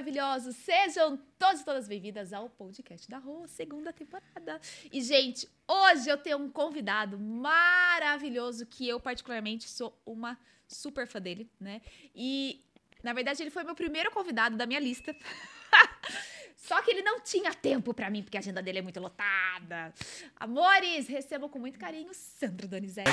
[0.00, 0.56] Maravilhosos!
[0.56, 4.60] Sejam todos e todas bem-vindas ao podcast da Rua, segunda temporada.
[4.92, 10.38] E, gente, hoje eu tenho um convidado maravilhoso que eu, particularmente, sou uma
[10.68, 11.80] super fã dele, né?
[12.14, 12.62] E,
[13.02, 15.16] na verdade, ele foi meu primeiro convidado da minha lista.
[16.60, 19.92] Só que ele não tinha tempo pra mim, porque a agenda dele é muito lotada.
[20.36, 23.08] Amores, recebam com muito carinho Sandro Donizete.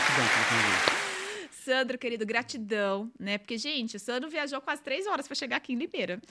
[1.52, 3.38] Sandro, querido, gratidão, né?
[3.38, 6.22] Porque, gente, o Sandro viajou quase três horas pra chegar aqui em Limeira.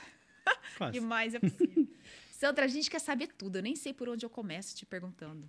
[0.78, 0.92] Quase.
[0.92, 1.88] que mais é possível?
[2.30, 3.56] Sandra, a gente quer saber tudo.
[3.56, 5.48] Eu nem sei por onde eu começo te perguntando.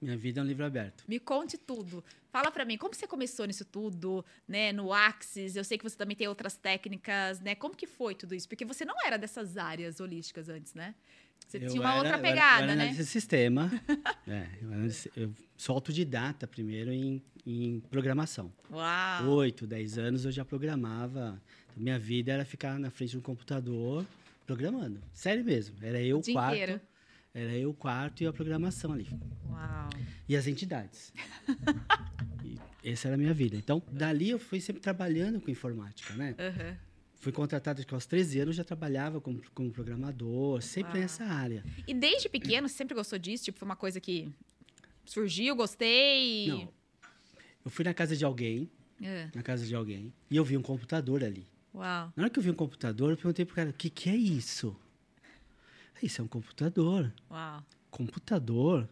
[0.00, 1.04] Minha vida é um livro aberto.
[1.08, 2.04] Me conte tudo.
[2.30, 4.72] Fala pra mim, como você começou nisso tudo, né?
[4.72, 7.54] No Axis, eu sei que você também tem outras técnicas, né?
[7.54, 8.48] Como que foi tudo isso?
[8.48, 10.94] Porque você não era dessas áreas holísticas antes, né?
[11.46, 12.92] Você Eu tinha uma era- outra eu era- pegada, eu era né?
[13.02, 13.70] sistema.
[14.28, 18.52] é, eu, era eu sou autodidata primeiro em, em programação.
[18.70, 19.28] Uau!
[19.30, 21.40] Oito, dez anos eu já programava.
[21.70, 24.04] Então, minha vida era ficar na frente de um computador
[24.46, 25.00] programando.
[25.12, 25.76] Sério mesmo.
[25.82, 26.80] Era eu O quarto.
[27.34, 29.06] Era eu o quarto e a programação ali.
[29.48, 29.88] Uau!
[30.28, 31.12] E as entidades.
[32.42, 33.56] e essa era a minha vida.
[33.56, 36.34] Então, dali eu fui sempre trabalhando com informática, né?
[36.38, 36.76] Aham.
[37.20, 41.02] Fui contratado acho aos 13 anos, já trabalhava como, como programador, sempre Uau.
[41.02, 41.64] nessa área.
[41.86, 43.44] E desde pequeno, você sempre gostou disso?
[43.44, 44.32] Tipo, foi uma coisa que
[45.04, 46.46] surgiu, gostei?
[46.46, 46.68] Não.
[47.64, 48.70] Eu fui na casa de alguém,
[49.02, 49.28] É.
[49.34, 51.44] na casa de alguém, e eu vi um computador ali.
[51.74, 52.12] Uau!
[52.16, 54.16] Na hora que eu vi um computador, eu perguntei pro cara, o que, que é
[54.16, 54.74] isso?
[56.02, 57.12] Isso é um computador.
[57.30, 57.62] Uau!
[57.90, 58.88] Computador?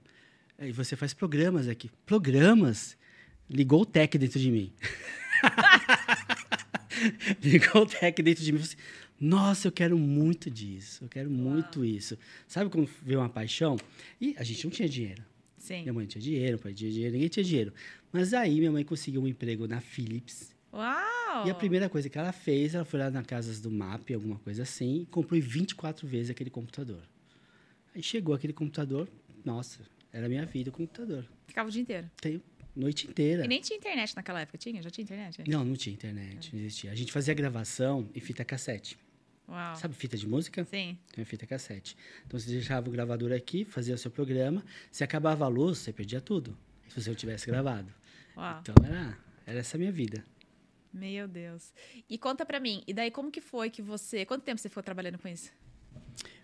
[0.58, 1.90] Aí você faz programas aqui.
[2.04, 2.96] Programas?
[3.48, 4.72] Ligou o tech dentro de mim.
[7.42, 8.76] Ligou o tech dentro de mim e assim,
[9.20, 12.18] nossa, eu quero muito disso, eu quero muito isso.
[12.48, 13.76] Sabe como veio uma paixão?
[14.20, 15.22] E a gente não tinha dinheiro.
[15.58, 15.82] Sim.
[15.82, 17.72] Minha mãe tinha dinheiro, pai tinha dinheiro, ninguém tinha dinheiro.
[18.12, 20.54] Mas aí minha mãe conseguiu um emprego na Philips.
[20.76, 21.46] Uau!
[21.46, 24.38] E a primeira coisa que ela fez, ela foi lá na Casas do MAP, alguma
[24.38, 27.02] coisa assim, e comprou 24 vezes aquele computador.
[27.94, 29.08] Aí chegou aquele computador,
[29.44, 29.80] nossa,
[30.12, 31.26] era a minha vida o computador.
[31.46, 32.10] Ficava o dia inteiro.
[32.20, 32.42] Tenho
[32.74, 33.44] noite inteira.
[33.44, 34.82] E nem tinha internet naquela época, tinha?
[34.82, 35.48] Já tinha internet?
[35.48, 36.92] Não, não tinha internet, não existia.
[36.92, 38.98] A gente fazia gravação em fita cassete.
[39.48, 39.76] Uau.
[39.76, 40.64] Sabe fita de música?
[40.64, 40.98] Sim.
[41.10, 41.96] Então é fita cassete.
[42.26, 44.62] Então você deixava o gravador aqui, fazia o seu programa.
[44.90, 46.56] Se acabava a luz, você perdia tudo.
[46.88, 47.92] Se você não tivesse gravado.
[48.36, 48.58] Uau.
[48.60, 49.16] Então era,
[49.46, 50.24] era essa a minha vida.
[50.96, 51.72] Meu Deus.
[52.08, 54.24] E conta pra mim, e daí como que foi que você...
[54.24, 55.50] Quanto tempo você ficou trabalhando com isso?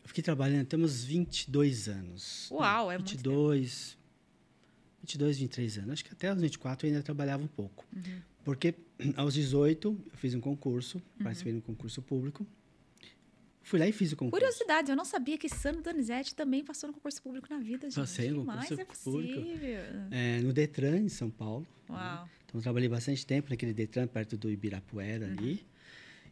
[0.02, 2.50] Eu fiquei trabalhando até uns 22 anos.
[2.50, 3.96] Uau, é muito 22,
[5.00, 5.90] 22, 23 anos.
[5.90, 7.84] Acho que até os 24 eu ainda trabalhava um pouco.
[7.94, 8.20] Uhum.
[8.44, 8.74] Porque
[9.16, 12.46] aos 18 eu fiz um concurso, participei de um concurso público.
[13.64, 14.44] Fui lá e fiz o concurso.
[14.44, 17.94] Curiosidade, eu não sabia que Sandro Donizete também passou no concurso público na vida, gente.
[17.94, 19.40] Passei no mais concurso é público.
[19.40, 19.80] possível?
[20.10, 21.66] É, no Detran, em São Paulo.
[21.88, 22.28] Uau.
[22.52, 25.32] Então eu trabalhei bastante tempo naquele Detran, perto do Ibirapuera Uhum.
[25.32, 25.64] ali.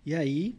[0.05, 0.55] E aí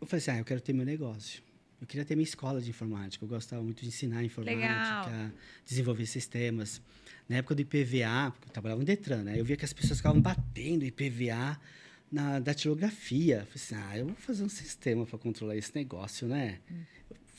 [0.00, 1.42] eu falei assim, ah, eu quero ter meu negócio.
[1.80, 3.22] Eu queria ter minha escola de informática.
[3.24, 5.30] Eu gostava muito de ensinar informática, Legal.
[5.66, 6.80] desenvolver sistemas.
[7.28, 9.38] Na época do IPVA, porque eu trabalhava no Detran, né?
[9.38, 11.60] Eu via que as pessoas ficavam batendo IPVA
[12.10, 13.38] na datilografia.
[13.40, 16.58] Eu falei assim, ah, eu vou fazer um sistema para controlar esse negócio, né?
[16.70, 16.82] Hum.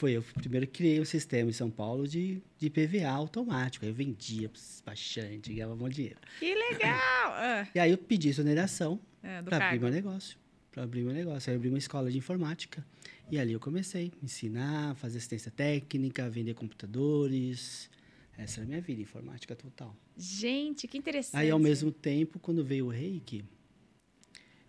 [0.04, 3.86] Foi eu que primeiro criei um sistema em São Paulo de, de IPVA automático.
[3.86, 6.20] Aí eu vendia para os baixantes, ganhava um monte de dinheiro.
[6.40, 7.32] Que legal!
[7.40, 10.38] Ah, E aí eu pedi exoneração é, para abrir meu negócio.
[10.74, 11.50] Para abrir meu negócio.
[11.50, 12.86] Aí eu abri uma escola de informática.
[13.32, 17.90] E ali eu comecei a ensinar, fazer assistência técnica, vender computadores.
[18.38, 19.96] Essa era a minha vida, informática total.
[20.18, 21.40] Gente, que interessante.
[21.40, 23.46] Aí, ao mesmo tempo, quando veio o reiki,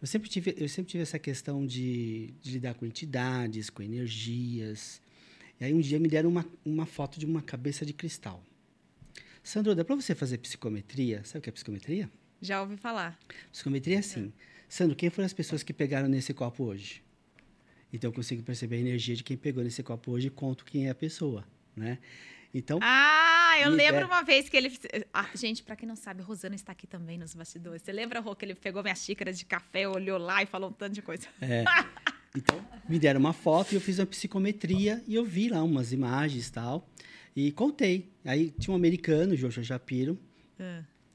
[0.00, 5.02] eu sempre tive, eu sempre tive essa questão de, de lidar com entidades, com energias.
[5.60, 8.42] E aí, um dia me deram uma, uma foto de uma cabeça de cristal.
[9.42, 11.22] Sandro, dá para você fazer psicometria?
[11.24, 12.10] Sabe o que é psicometria?
[12.40, 13.18] Já ouvi falar.
[13.52, 14.32] Psicometria é assim.
[14.68, 17.02] Sandro, quem foram as pessoas que pegaram nesse copo hoje?
[17.92, 20.88] Então, eu consigo perceber a energia de quem pegou nesse copo hoje e conto quem
[20.88, 21.98] é a pessoa, né?
[22.52, 24.76] Então, Ah, eu lembro der- uma vez que ele.
[25.12, 27.82] Ah, gente, pra quem não sabe, Rosana está aqui também nos bastidores.
[27.82, 30.72] Você lembra, Rô, que ele pegou minha xícara de café, olhou lá e falou um
[30.72, 31.26] tanto de coisa?
[31.40, 31.64] É.
[32.36, 35.92] Então, me deram uma foto e eu fiz uma psicometria e eu vi lá umas
[35.92, 36.88] imagens e tal.
[37.34, 38.10] E contei.
[38.24, 40.18] Aí tinha um americano, Joshua Shapiro,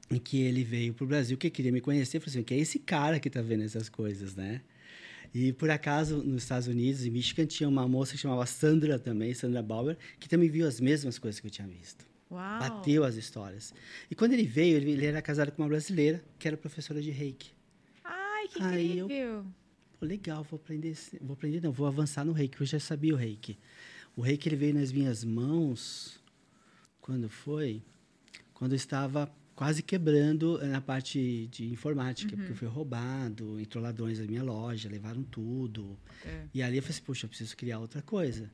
[0.10, 2.18] em que ele veio pro Brasil, que queria me conhecer.
[2.18, 4.62] Eu falei assim, que é esse cara que tá vendo essas coisas, né?
[5.33, 9.33] E por acaso, nos Estados Unidos, em Michigan, tinha uma moça que chamava Sandra também,
[9.33, 12.06] Sandra Bauer, que também viu as mesmas coisas que eu tinha visto.
[12.31, 12.60] Uau!
[12.60, 13.74] Bateu as histórias.
[14.10, 17.12] E quando ele veio, ele, ele era casado com uma brasileira, que era professora de
[17.12, 17.51] reiki.
[18.04, 19.45] Ai, que Aí eu- incrível!
[20.00, 23.18] Pô, legal, vou aprender, vou aprender não, vou avançar no reiki, eu já sabia o
[23.18, 23.57] reiki.
[24.16, 26.19] O reiki ele veio nas minhas mãos,
[27.01, 27.81] quando foi?
[28.54, 32.38] quando eu estava quase quebrando na parte de informática, Uhum.
[32.42, 35.98] porque foi roubado, entrou ladrões na minha loja, levaram tudo.
[36.25, 36.45] É.
[36.54, 38.52] E ali eu falei assim, puxa, eu preciso criar outra coisa.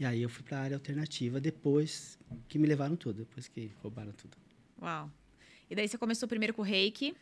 [0.00, 2.18] E aí eu fui para a área alternativa depois
[2.48, 4.36] que me levaram tudo, depois que roubaram tudo.
[4.82, 5.08] Uau.
[5.70, 7.14] E daí você começou primeiro com o reiki.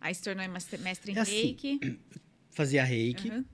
[0.00, 1.78] Aí se tornou mestre mestre em É assim, reiki.
[2.56, 3.44] Fazia reiki Aham.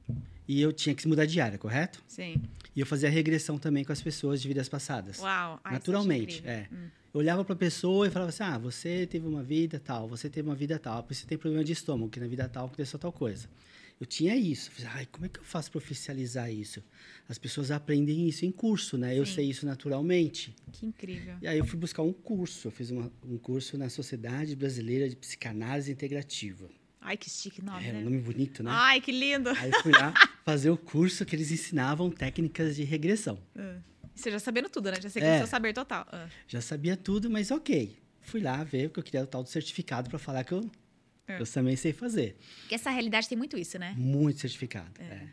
[0.47, 2.01] e eu tinha que mudar de área, correto?
[2.07, 2.41] Sim.
[2.75, 5.19] E eu fazia regressão também com as pessoas de vidas passadas.
[5.19, 5.61] Uau.
[5.65, 6.69] Ai, eu Naturalmente, é.
[6.73, 6.87] Hum.
[7.13, 10.31] Eu olhava para a pessoa e falava assim: ah, você teve uma vida tal, você
[10.31, 13.11] teve uma vida tal, você tem problema de estômago, que na vida tal aconteceu tal
[13.13, 13.49] coisa.
[13.99, 14.71] Eu tinha isso.
[14.71, 16.81] Eu falei, Ai, como é que eu faço para oficializar isso?
[17.29, 19.19] As pessoas aprendem isso em curso, né?
[19.19, 19.35] Eu Sim.
[19.35, 20.55] sei isso naturalmente.
[20.73, 21.35] Que incrível.
[21.43, 22.69] E aí eu fui buscar um curso.
[22.69, 26.69] Eu fiz uma- um curso na Sociedade Brasileira de Psicanálise Integrativa.
[27.03, 27.99] Ai, que chique nome, é né?
[28.01, 28.71] um nome bonito, né?
[28.73, 29.51] Ai, que lindo.
[29.51, 30.15] Aí eu fui lá
[30.45, 33.39] fazer o curso que eles ensinavam técnicas de regressão.
[33.57, 33.79] Ah.
[34.15, 34.99] Você já sabendo tudo, né?
[35.01, 35.25] Já sei É.
[35.25, 35.39] que é.
[35.39, 36.07] seu saber total.
[36.13, 36.29] Ah.
[36.47, 37.97] Já sabia tudo, mas ok.
[38.21, 40.71] Fui lá ver porque eu queria o tal do certificado para falar que eu,
[41.27, 41.41] É.
[41.41, 42.37] eu também sei fazer.
[42.61, 43.95] Porque essa realidade tem muito isso, né?
[43.99, 44.93] Muito certificado.
[45.01, 45.27] é.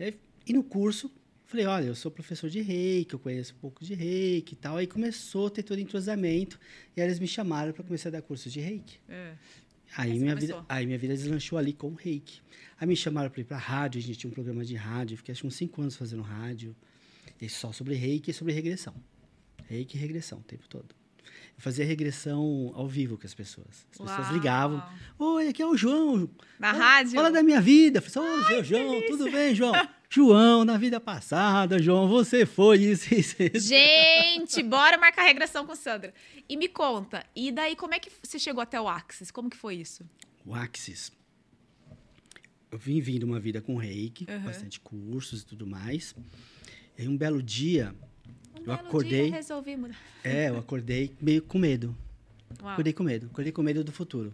[0.00, 1.08] E, aí, e no curso,
[1.46, 4.76] falei, olha, eu sou professor de reiki, eu conheço um pouco de reiki e tal.
[4.78, 6.58] Aí começou a ter todo entrosamento
[6.96, 8.98] e aí eles me chamaram para começar a dar curso de reiki.
[9.08, 9.34] É.
[9.96, 12.40] Aí minha, vida, aí minha vida deslanchou ali com o reiki.
[12.80, 15.32] Aí me chamaram para ir para rádio, a gente tinha um programa de rádio, fiquei
[15.32, 16.74] acho que uns cinco anos fazendo rádio.
[17.40, 18.94] E só sobre reiki e sobre regressão.
[19.68, 20.94] Reiki e regressão o tempo todo.
[21.24, 23.86] Eu fazia regressão ao vivo com as pessoas.
[23.92, 24.32] As pessoas Uau.
[24.32, 24.82] ligavam.
[25.18, 26.28] Oi, aqui é o João.
[26.58, 27.12] Na Fala- rádio?
[27.12, 27.98] Fala da minha vida.
[27.98, 29.72] Eu falei, Ô, seu João, tudo bem, João?
[30.14, 33.66] João, na vida passada, João, você foi isso, isso, isso.
[33.68, 36.12] Gente, bora marcar regressão com Sandra.
[36.48, 39.30] E me conta, e daí como é que você chegou até o Axis?
[39.30, 40.04] Como que foi isso?
[40.44, 41.10] O Axis.
[42.70, 44.40] Eu vim vindo uma vida com reiki, Uhum.
[44.40, 46.14] bastante cursos e tudo mais.
[46.98, 47.94] E aí, um belo dia,
[48.54, 49.96] Um Eu belo acordei- Dia, resolvi mudar.
[50.22, 51.96] é, eu acordei meio com medo.
[52.60, 52.72] Uau.
[52.72, 53.26] Acordei com medo.
[53.26, 54.32] Acordei com medo do futuro.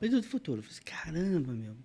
[0.00, 0.58] Medo do futuro.
[0.58, 1.76] Eu Falei, assim, caramba, meu.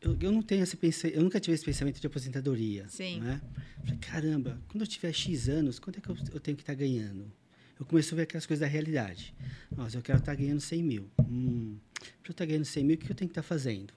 [0.00, 2.86] Eu, eu não tenho esse pensamento, eu nunca tive esse pensamento de aposentadoria.
[2.88, 3.20] Sim.
[3.20, 3.40] Né?
[3.82, 6.74] Falei, caramba, quando eu tiver X anos, quanto é que eu, eu tenho que estar
[6.74, 7.30] ganhando?
[7.78, 9.34] Eu comecei a ver aquelas coisas da realidade.
[9.76, 11.10] Nossa, eu quero estar ganhando 100 mil.
[11.20, 11.76] Hum,
[12.22, 13.92] para eu estar ganhando 100 mil, o que eu tenho que estar fazendo?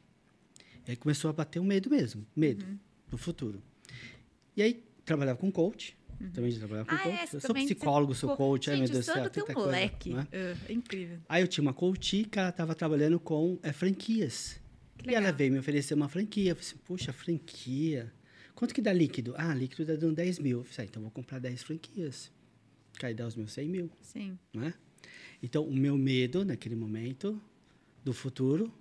[0.88, 2.78] E aí começou a bater o medo mesmo, medo Uhum.
[3.10, 3.62] do futuro.
[4.56, 5.98] E aí, trabalhava com coach,
[6.34, 7.16] também já trabalhava com Ah, coach.
[7.20, 9.46] é, eu sou também- psicólogo, sou coach, ai meu Gente, Deus do céu, tem um
[9.48, 10.14] coisa, moleque.
[10.32, 10.56] é?
[10.70, 11.18] É incrível.
[11.28, 14.61] Aí eu tinha uma coach que ela estava trabalhando com é, franquias.
[15.08, 16.52] E ela veio me oferecer uma franquia.
[16.52, 18.12] Eu falei assim, puxa, franquia.
[18.54, 19.34] Quanto que dá líquido?
[19.38, 20.60] Ah, líquido dá dando 10 mil.
[20.60, 22.32] Eu falei, ah, então vou comprar 10 franquias.
[23.00, 24.38] Cai dá os meus 100 mil, Sim.
[24.54, 24.74] não é?
[25.42, 27.42] Então, o meu medo, naquele momento,
[28.04, 28.72] do futuro,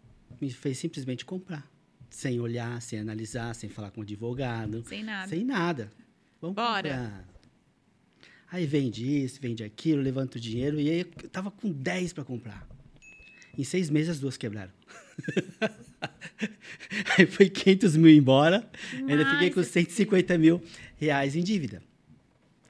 [0.40, 1.70] me fez simplesmente comprar.
[2.10, 4.84] Sem olhar, sem analisar, sem falar com o advogado.
[4.86, 5.28] Sem nada.
[5.28, 5.92] Sem nada.
[6.40, 6.90] Vamos Bora.
[6.90, 7.28] comprar.
[8.52, 10.78] Aí vende isso, vende aquilo, levanta o dinheiro.
[10.80, 12.68] E aí eu tava com 10 para comprar.
[13.56, 14.72] Em seis meses, as duas quebraram.
[17.18, 18.68] aí foi 500 mil embora.
[18.92, 20.62] Ainda fiquei com Nossa, 150 mil
[20.96, 21.82] reais em dívida.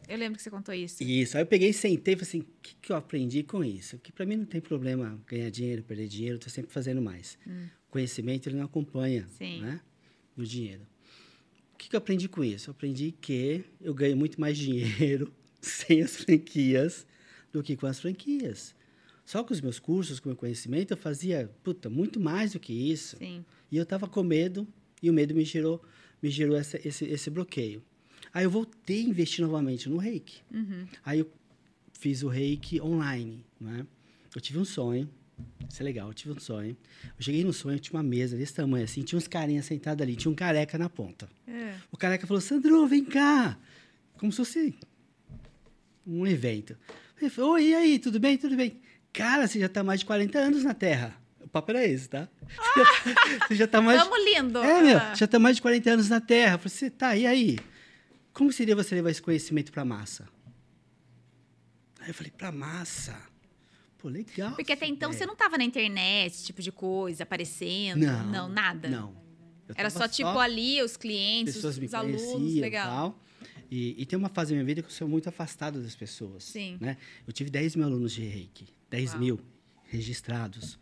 [0.09, 1.03] Eu lembro que você contou isso.
[1.05, 1.37] Isso.
[1.37, 3.97] Aí eu peguei e sentei e falei assim: o que, que eu aprendi com isso?
[3.99, 7.39] Que para mim não tem problema ganhar dinheiro, perder dinheiro, estou sempre fazendo mais.
[7.91, 9.61] Conhecimento ele não acompanha Sim.
[9.61, 9.81] né,
[10.37, 10.83] o dinheiro.
[11.75, 12.71] O que, que eu aprendi com isso?
[12.71, 17.07] Eu aprendi que eu ganho muito mais dinheiro sem as franquias
[17.53, 18.75] do que com as franquias.
[19.31, 22.59] Só com os meus cursos, com o meu conhecimento, eu fazia puta, muito mais do
[22.59, 23.17] que isso.
[23.17, 23.45] Sim.
[23.71, 24.67] E eu estava com medo,
[25.01, 25.81] e o medo me gerou,
[26.21, 27.81] me gerou essa, esse, esse bloqueio.
[28.35, 30.43] Aí eu voltei a investir novamente no reiki.
[30.53, 30.85] Uhum.
[31.05, 31.31] Aí eu
[31.93, 33.87] fiz o reiki online, né?
[34.35, 35.09] Eu tive um sonho,
[35.69, 36.77] isso é legal, eu tive um sonho.
[37.17, 40.17] Eu cheguei no sonho, tinha uma mesa desse tamanho assim, tinha uns carinhas sentados ali,
[40.17, 41.29] tinha um careca na ponta.
[41.47, 41.77] É.
[41.93, 43.57] O careca falou, Sandro, vem cá!
[44.19, 44.75] Como se fosse
[46.05, 46.77] um evento.
[47.21, 48.37] Ele falou, oi, e aí, tudo bem?
[48.37, 48.90] Tudo bem.
[49.13, 51.17] Cara, você já está mais de 40 anos na Terra.
[51.41, 52.29] O papo era esse, tá?
[53.49, 54.01] Você já está mais...
[54.03, 54.59] Vamos lindo.
[54.63, 55.15] É, meu, Ah.
[55.15, 56.55] já está mais de 40 anos na Terra.
[56.55, 57.59] Eu falei, Você tá, e aí?
[58.33, 60.29] Como seria você levar esse conhecimento para massa?
[62.01, 63.17] Aí eu falei, para massa?
[63.99, 64.53] Pô, legal.
[64.55, 65.13] Porque até então É.
[65.13, 68.01] você não tava na internet, esse tipo de coisa, aparecendo.
[68.07, 68.89] Não, nada.
[68.89, 69.15] Não.
[69.75, 72.89] Era só tipo ali, os clientes, pessoas me os alunos, legal.
[72.89, 73.21] tal.
[73.71, 76.43] E, e tem uma fase da minha vida que eu sou muito afastado das pessoas.
[76.45, 76.77] Sim.
[76.81, 76.97] Né?
[77.27, 78.67] Eu tive 10 mil alunos de reiki.
[78.91, 79.21] 10 Uau.
[79.21, 79.41] mil
[79.85, 80.79] registrados.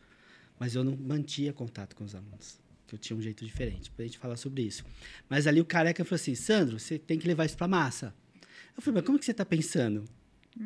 [0.59, 2.59] Mas eu não mantia contato com os alunos.
[2.87, 3.91] Que eu tinha um jeito diferente.
[3.91, 4.85] Pra gente falar sobre isso.
[5.29, 8.15] Mas ali o careca falou assim, Sandro, você tem que levar isso pra massa.
[8.77, 10.05] Eu falei, mas como que você está pensando?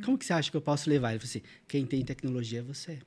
[0.05, 1.11] Como que você acha que eu posso levar?
[1.11, 3.01] Ele falou assim, quem tem tecnologia é você.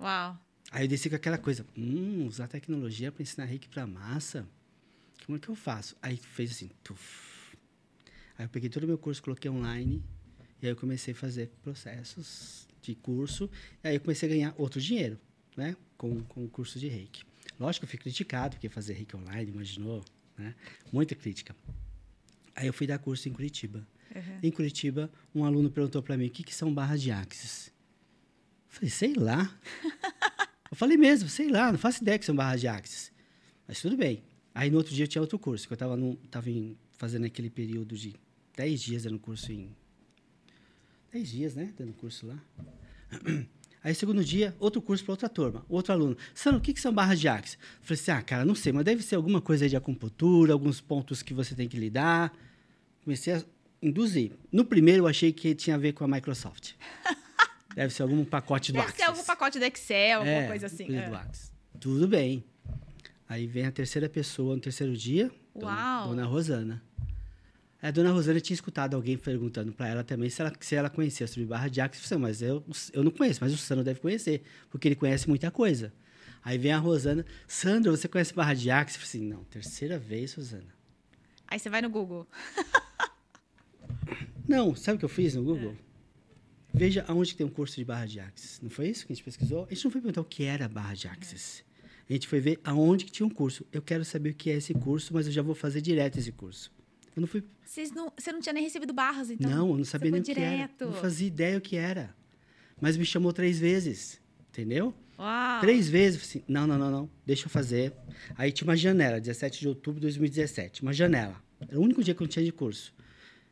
[0.00, 0.38] Uau.
[0.70, 4.46] Aí eu desci com aquela coisa, hum, usar tecnologia para ensinar reiki para massa?
[5.26, 5.96] Como é que eu faço?
[6.00, 7.56] Aí fez assim, tuf.
[8.38, 10.02] Aí eu peguei todo o meu curso, coloquei online
[10.62, 13.50] E aí eu comecei a fazer processos de curso.
[13.82, 15.18] E aí eu comecei a ganhar outro dinheiro,
[15.56, 15.76] né?
[15.96, 17.22] Com, com o curso de reiki.
[17.58, 20.04] Lógico que eu fui criticado, porque fazer reiki online, imaginou,
[20.36, 20.54] né?
[20.92, 21.54] Muita crítica.
[22.54, 23.86] Aí eu fui dar curso em Curitiba.
[24.14, 24.38] Uhum.
[24.42, 27.68] Em Curitiba, um aluno perguntou para mim o que, que são barras de axis.
[27.68, 29.58] Eu falei, sei lá.
[30.70, 33.12] eu falei mesmo, sei lá, não faço ideia que são barras de axis.
[33.66, 34.22] Mas tudo bem.
[34.54, 35.96] Aí no outro dia eu tinha outro curso, que eu estava
[36.30, 38.14] tava em, fazendo aquele período de
[38.56, 39.74] 10 dias dando curso em.
[41.12, 41.72] 10 dias, né?
[41.78, 42.42] Dando curso lá.
[43.82, 46.16] Aí, segundo dia, outro curso para outra turma, outro aluno.
[46.34, 47.56] Sandro, o que, que são barras de axis?
[47.80, 51.22] Falei assim, ah, cara, não sei, mas deve ser alguma coisa de acupuntura, alguns pontos
[51.22, 52.32] que você tem que lidar.
[53.04, 53.42] Comecei a
[53.80, 54.32] induzir.
[54.52, 56.72] No primeiro, eu achei que tinha a ver com a Microsoft.
[57.74, 58.98] Deve ser algum pacote do Deve Axis.
[59.04, 60.86] ser algum pacote do Excel, alguma É, coisa assim.
[60.86, 61.08] coisa É.
[61.08, 61.52] do Axis.
[61.78, 62.42] Tudo bem.
[63.28, 65.66] Aí vem a terceira pessoa no terceiro dia, dona,
[66.00, 66.08] Uau.
[66.08, 66.82] dona Rosana.
[67.80, 71.26] A dona Rosana tinha escutado alguém perguntando para ela também se ela, se ela conhecia
[71.28, 72.02] sobre barra de Axis.
[72.02, 75.28] Eu falei, mas eu, eu não conheço, mas o Sandro deve conhecer, porque ele conhece
[75.28, 75.92] muita coisa.
[76.42, 79.00] Aí vem a Rosana, Sandro, você conhece barra de Axis?
[79.00, 80.74] Eu falei assim, não, terceira vez, Rosana.
[81.46, 82.26] Aí você vai no Google.
[84.46, 85.76] Não, sabe o que eu fiz no Google?
[86.72, 88.60] Veja aonde tem um curso de barra de Axis.
[88.62, 89.66] Não foi isso que a gente pesquisou?
[89.66, 91.62] A gente não foi perguntar o que era barra de Axis.
[92.08, 93.66] A gente foi ver aonde que tinha um curso.
[93.70, 96.32] Eu quero saber o que é esse curso, mas eu já vou fazer direto esse
[96.32, 96.72] curso.
[97.18, 97.42] Eu não fui.
[97.64, 99.50] Vocês não, você não tinha nem recebido barras, então?
[99.50, 100.70] não, eu não sabia nem o que era.
[100.78, 102.14] Não fazia ideia o que era.
[102.80, 104.20] Mas me chamou três vezes.
[104.50, 104.94] Entendeu?
[105.18, 105.60] Uau.
[105.60, 106.22] Três vezes.
[106.22, 107.10] Assim, não, não, não, não.
[107.26, 107.92] Deixa eu fazer.
[108.36, 110.82] Aí tinha uma janela, 17 de outubro de 2017.
[110.82, 111.42] Uma janela.
[111.60, 112.94] Era o único dia que eu não tinha de curso.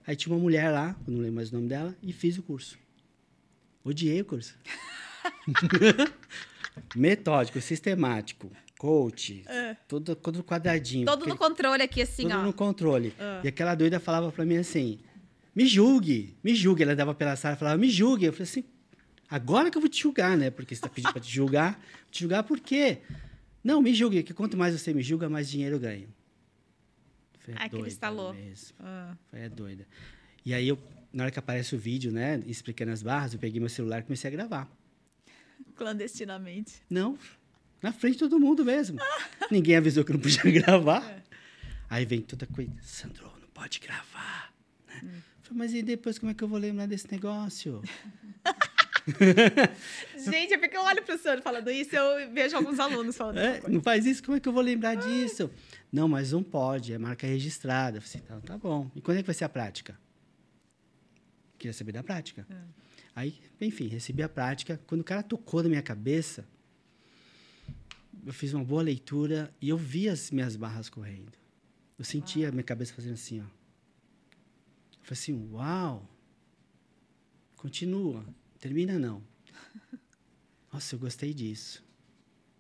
[0.07, 2.45] Aí tinha uma mulher lá, eu não lembro mais o nome dela, e fiz o
[2.45, 2.79] curso.
[3.83, 4.57] Odiei o curso.
[6.95, 9.45] Metódico, sistemático, coach,
[9.89, 11.07] todo, todo quadradinho.
[11.07, 12.43] Todo no controle aqui, assim, tudo ó.
[12.43, 13.15] no controle.
[13.19, 13.41] Ah.
[13.43, 14.99] E aquela doida falava pra mim assim:
[15.55, 16.83] me julgue, me julgue.
[16.83, 18.27] Ela dava pela sala e falava: me julgue.
[18.27, 18.65] Eu falei assim:
[19.29, 20.51] agora que eu vou te julgar, né?
[20.51, 21.81] Porque você tá pedindo pra te julgar.
[22.11, 23.03] Te julgar por quê?
[23.63, 26.05] Não, me julgue, que quanto mais você me julga, mais dinheiro eu ganho.
[27.35, 28.33] Eu Falei, Ai, que ele doida instalou.
[28.33, 28.77] mesmo.
[28.81, 29.17] Ah.
[29.29, 29.87] Falei, é doida.
[30.45, 30.79] E aí, eu,
[31.13, 34.03] na hora que aparece o vídeo, né, explicando as barras, eu peguei meu celular e
[34.05, 34.71] comecei a gravar.
[35.75, 36.75] Clandestinamente.
[36.89, 37.19] Não,
[37.83, 38.99] na frente de todo mundo mesmo.
[39.51, 41.03] Ninguém avisou que eu não podia gravar.
[41.09, 41.23] É.
[41.89, 44.53] Aí vem toda coisa, Sandro, não pode gravar.
[44.89, 45.01] Né?
[45.05, 45.21] Hum.
[45.43, 47.83] Falei, mas e depois como é que eu vou lembrar desse negócio?
[50.19, 53.39] Gente, é porque eu olho pro senhor falando isso eu vejo alguns alunos falando.
[53.39, 55.49] É, não faz isso, como é que eu vou lembrar disso?
[55.93, 57.99] Não, mas não pode, é marca registrada.
[57.99, 58.91] Eu falei, tá, tá bom.
[58.97, 59.97] E quando é que vai ser a prática?
[61.57, 62.45] Queria saber da prática.
[62.51, 62.55] É.
[63.15, 64.81] Aí, enfim, recebi a prática.
[64.87, 66.47] Quando o cara tocou na minha cabeça,
[68.25, 71.33] eu fiz uma boa leitura e eu vi as minhas barras correndo.
[71.99, 73.45] Eu sentia a minha cabeça fazendo assim, ó.
[73.45, 76.09] Eu falei assim, uau!
[77.57, 78.25] Continua,
[78.59, 79.23] termina não.
[80.73, 81.83] Nossa, eu gostei disso.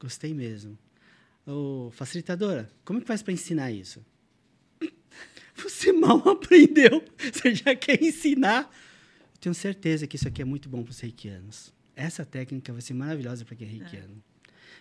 [0.00, 0.78] Gostei mesmo.
[1.46, 4.04] Ô, facilitadora, como é que faz para ensinar isso?
[5.54, 8.70] Você mal aprendeu, você já quer ensinar.
[9.34, 11.72] Eu tenho certeza que isso aqui é muito bom para os reikianos.
[11.94, 14.22] Essa técnica vai ser maravilhosa para quem é reikiano.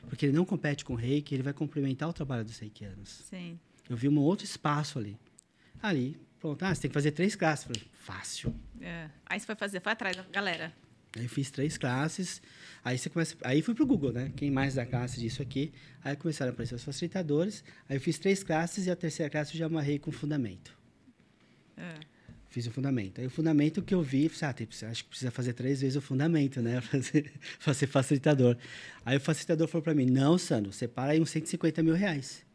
[0.07, 3.09] Porque ele não compete com o reiki, ele vai complementar o trabalho dos reikianos.
[3.29, 3.59] Sim.
[3.89, 5.17] Eu vi um outro espaço ali.
[5.81, 7.65] Ali, pronto, ah, você tem que fazer três classes.
[7.65, 8.55] Falei, fácil.
[8.81, 9.09] É.
[9.25, 10.73] Aí você foi fazer, foi atrás da galera.
[11.15, 12.41] Aí eu fiz três classes.
[12.83, 13.35] Aí você começa.
[13.43, 14.31] Aí fui pro Google, né?
[14.35, 15.73] Quem mais dá classe disso aqui?
[16.03, 17.63] Aí começaram a aparecer os facilitadores.
[17.87, 20.77] Aí eu fiz três classes e a terceira classe eu já amarrei com fundamento.
[21.77, 22.14] É.
[22.55, 23.19] Fiz o fundamento.
[23.19, 26.01] Aí o fundamento que eu vi, ah, tem, acho que precisa fazer três vezes o
[26.01, 26.81] fundamento, né?
[27.61, 28.55] Pra ser facilitador.
[29.03, 32.45] Aí o facilitador falou para mim: não, Sandro, separa aí uns 150 mil reais.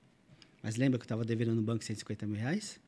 [0.62, 2.80] Mas lembra que eu estava devendo no banco 150 mil reais?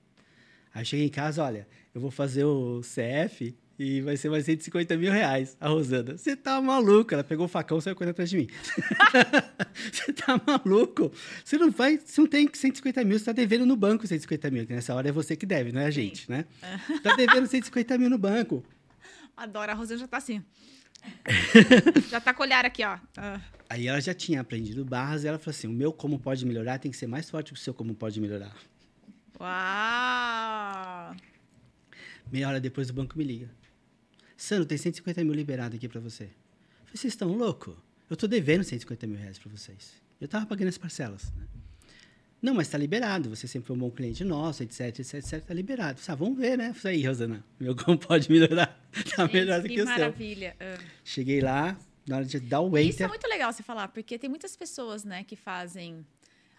[0.72, 4.44] Aí eu cheguei em casa, olha, eu vou fazer o CF e vai ser mais
[4.44, 5.56] 150 mil reais.
[5.60, 7.12] A Rosana, você tá maluco?
[7.12, 8.46] Ela pegou o facão e saiu correndo atrás de mim.
[9.90, 11.10] Você tá maluco?
[11.44, 14.66] Você não vai, você não tem 150 mil, você tá devendo no banco 150 mil,
[14.66, 16.44] que nessa hora é você que deve, não é a gente, né?
[17.02, 18.64] Tá devendo 150 mil no banco.
[19.36, 20.44] Adoro, a Rosana já tá assim.
[22.10, 22.98] já tá com o olhar aqui, ó.
[23.16, 23.40] Ah.
[23.68, 26.78] Aí ela já tinha aprendido barras e ela falou assim: o meu como pode melhorar
[26.78, 28.54] tem que ser mais forte que o seu como pode melhorar.
[29.40, 31.16] Uau!
[32.30, 33.61] Meia hora depois o banco me liga.
[34.42, 36.24] Sandro, tem 150 mil liberado aqui para você.
[36.24, 36.28] Eu
[36.86, 37.76] falei, vocês estão loucos?
[38.10, 39.92] Eu tô devendo 150 mil reais para vocês.
[40.20, 41.32] Eu tava pagando as parcelas.
[41.36, 41.46] Né?
[42.42, 43.30] Não, mas tá liberado.
[43.30, 45.44] Você sempre foi um bom cliente nosso, etc, etc, etc.
[45.44, 46.00] Tá liberado.
[46.08, 46.72] Ah, vamos ver, né?
[46.76, 47.44] Isso aí, Rosana.
[47.60, 48.66] Meu como pode melhorar.
[49.14, 49.94] Tá Gente, melhor do que, que o seu.
[49.94, 50.56] maravilha.
[50.58, 50.76] Ah.
[51.04, 53.08] Cheguei lá, na hora de dar o Isso é enter.
[53.08, 56.04] muito legal você falar, porque tem muitas pessoas, né, que fazem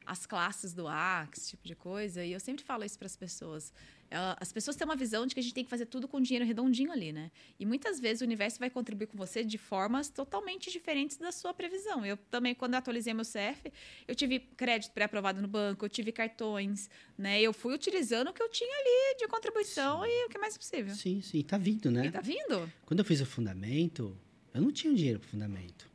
[0.06, 3.18] as classes do AX, esse tipo de coisa, e eu sempre falo isso para as
[3.18, 3.74] pessoas.
[4.13, 6.22] Ela- as pessoas têm uma visão de que a gente tem que fazer tudo com
[6.22, 7.32] dinheiro redondinho ali, né?
[7.60, 11.53] E muitas vezes o universo vai contribuir com você de formas totalmente diferentes da sua
[11.53, 12.05] previsão.
[12.05, 13.72] Eu também, quando eu atualizei meu CF,
[14.08, 17.41] eu tive crédito pré-aprovado no banco, eu tive cartões, né?
[17.41, 20.58] Eu fui utilizando o que eu tinha ali de contribuição e o que é mais
[20.58, 20.93] possível.
[20.96, 22.05] Sim, sim, tá vindo, né?
[22.05, 22.72] E tá vindo?
[22.86, 24.17] Quando eu fiz o fundamento,
[24.53, 25.89] eu não tinha dinheiro pro fundamento.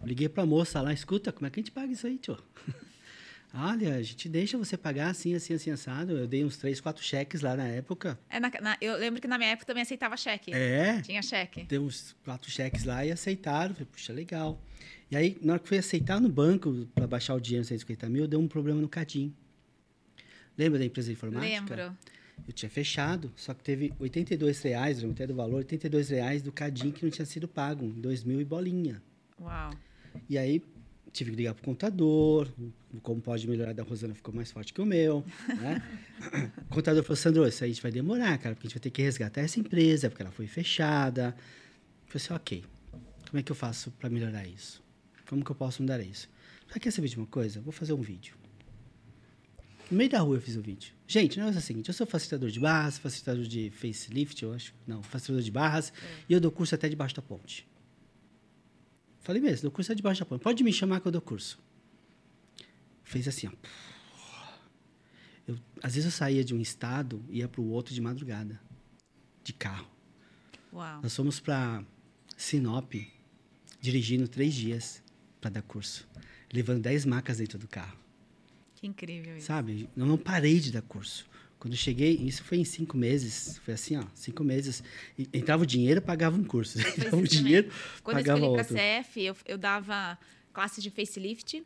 [0.00, 2.36] Eu liguei pra moça lá, escuta, como é que a gente paga isso aí, tio?
[3.54, 6.12] Olha, a gente deixa você pagar assim, assim, assim, assado.
[6.16, 8.18] Eu dei uns três, quatro cheques lá na época.
[8.30, 10.54] É na- na- eu lembro que na minha época também aceitava cheque.
[10.54, 11.64] É, Tinha cheque.
[11.64, 13.74] dei uns quatro cheques lá e aceitaram.
[13.74, 14.58] Falei, puxa, legal.
[15.10, 18.26] E aí, na hora que fui aceitar no banco para baixar o dinheiro, 150 mil,
[18.26, 19.34] deu um problema no Cadim.
[20.56, 21.74] Lembra da empresa de informática?
[21.76, 21.96] Lembro.
[22.48, 26.90] Eu tinha fechado, só que teve 82 reais, até do valor, 82 reais do Cadim
[26.90, 29.02] que não tinha sido pago, em 2 mil e bolinha.
[29.38, 29.70] Uau.
[30.28, 30.62] E aí
[31.12, 32.48] tive que ligar pro contador,
[33.02, 35.24] como pode melhorar da Rosana ficou mais forte que o meu,
[35.60, 35.82] né?
[36.70, 38.82] o contador falou, Sandro, isso aí a gente vai demorar, cara, porque a gente vai
[38.82, 41.36] ter que resgatar essa empresa, porque ela foi fechada.
[42.06, 42.64] Eu falei assim, ok,
[43.28, 44.82] como é que eu faço para melhorar isso?
[45.28, 46.28] Como que eu posso mudar isso?
[46.68, 47.60] Você quer saber de uma coisa?
[47.60, 48.34] Vou fazer um vídeo.
[49.90, 50.94] No meio da rua eu fiz o vídeo.
[51.06, 54.54] Gente, o negócio é o seguinte, eu sou facilitador de barras, facilitador de facelift, eu
[54.54, 54.74] acho.
[54.86, 55.92] Não, facilitador de barras,
[56.26, 57.66] e eu dou curso até debaixo da ponte.
[59.22, 60.42] Falei mesmo, dou curso é debaixo da ponte.
[60.42, 61.58] Pode me chamar que eu dou curso.
[63.04, 63.52] Fez assim, ó.
[65.46, 68.60] Eu, às vezes eu saía de um estado e ia para o outro de madrugada,
[69.42, 69.88] de carro.
[70.72, 71.02] Uau.
[71.02, 71.84] Nós fomos para
[72.36, 72.94] Sinop,
[73.80, 75.02] dirigindo três dias
[75.40, 76.08] para dar curso,
[76.52, 77.98] levando dez macas dentro do carro.
[78.76, 79.46] Que incrível isso.
[79.46, 79.88] Sabe?
[79.96, 81.26] Eu não parei de dar curso.
[81.62, 83.58] Quando eu cheguei, isso foi em cinco meses.
[83.64, 84.82] Foi assim, ó, cinco meses.
[85.16, 86.76] E- Entrava o dinheiro, pagava um curso.
[86.82, 87.44] Entrava o isso também.
[87.44, 88.74] dinheiro, Quando eu pagava escolhi outro.
[88.74, 90.18] para CF, eu, eu dava
[90.52, 91.62] classes de facelift,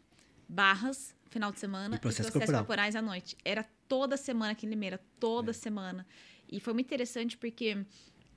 [0.46, 2.60] barras, final de semana E processo e processos corporal.
[2.66, 3.36] corporais à noite.
[3.42, 6.06] Era toda semana aqui em Limeira, toda semana.
[6.50, 7.78] E foi muito interessante porque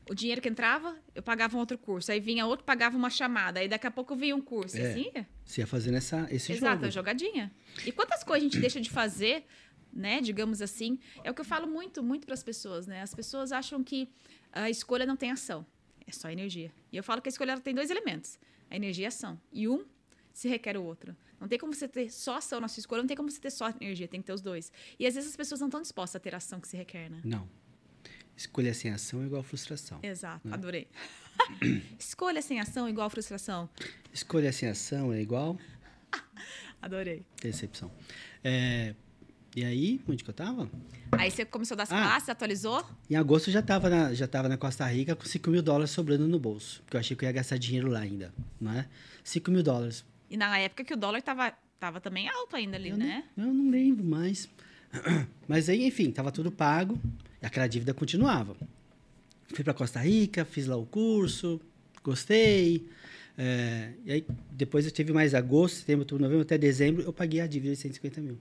[0.09, 2.09] o dinheiro que entrava, eu pagava um outro curso.
[2.11, 3.59] Aí vinha outro, pagava uma chamada.
[3.59, 4.77] Aí daqui a pouco vinha um curso.
[4.77, 5.27] E É, assim, ia.
[5.45, 6.85] Você ia fazendo essa, esse Exato, jogo.
[6.87, 7.51] a jogadinha.
[7.85, 9.45] E quantas coisas a gente deixa de fazer,
[9.99, 10.21] né?
[10.21, 10.97] Digamos assim.
[11.23, 13.01] É o que eu falo muito, muito para as pessoas, né?
[13.01, 14.09] As pessoas acham que
[14.51, 15.65] a escolha não tem ação,
[16.07, 16.71] é só energia.
[16.91, 19.39] E eu falo que a escolha tem dois elementos: a energia e a ação.
[19.51, 19.85] E um
[20.33, 21.15] se requer o outro.
[21.39, 23.51] Não tem como você ter só ação na sua escolha, não tem como você ter
[23.51, 24.71] só energia, tem que ter os dois.
[24.97, 27.09] E às vezes as pessoas não estão dispostas a ter a ação que se requer,
[27.09, 27.21] né?
[27.23, 27.47] Não.
[28.35, 29.99] Escolha sem ação é igual frustração.
[30.01, 30.87] Exato, adorei.
[31.99, 33.69] escolha sem ação igual frustração.
[34.13, 35.57] Escolha sem ação é igual
[36.81, 37.25] Adorei.
[37.41, 37.91] decepção.
[38.43, 38.95] É,
[39.55, 40.69] e aí, onde que eu tava?
[41.11, 42.01] Aí você começou a dar as Ah.
[42.01, 42.85] classes, atualizou?
[43.09, 45.91] Em agosto eu já estava na, já tava na Costa Rica com 5 mil dólares
[45.91, 46.81] sobrando no bolso.
[46.83, 48.87] Porque eu achei que eu ia gastar dinheiro lá ainda, não é?
[49.23, 50.05] 5 mil dólares.
[50.29, 53.23] E na época que o dólar tava, tava também alto ainda ali, eu, né?
[53.35, 54.47] não, eu não lembro mais.
[55.47, 56.99] Mas aí, enfim, estava tudo pago.
[57.41, 58.55] E aquela dívida continuava.
[59.53, 61.59] Fui para Costa Rica, fiz lá o curso,
[62.03, 62.87] gostei.
[63.37, 67.39] É, e aí, depois eu tive mais agosto, setembro, outubro, novembro, até dezembro, eu paguei
[67.41, 68.37] a dívida de 150 mil.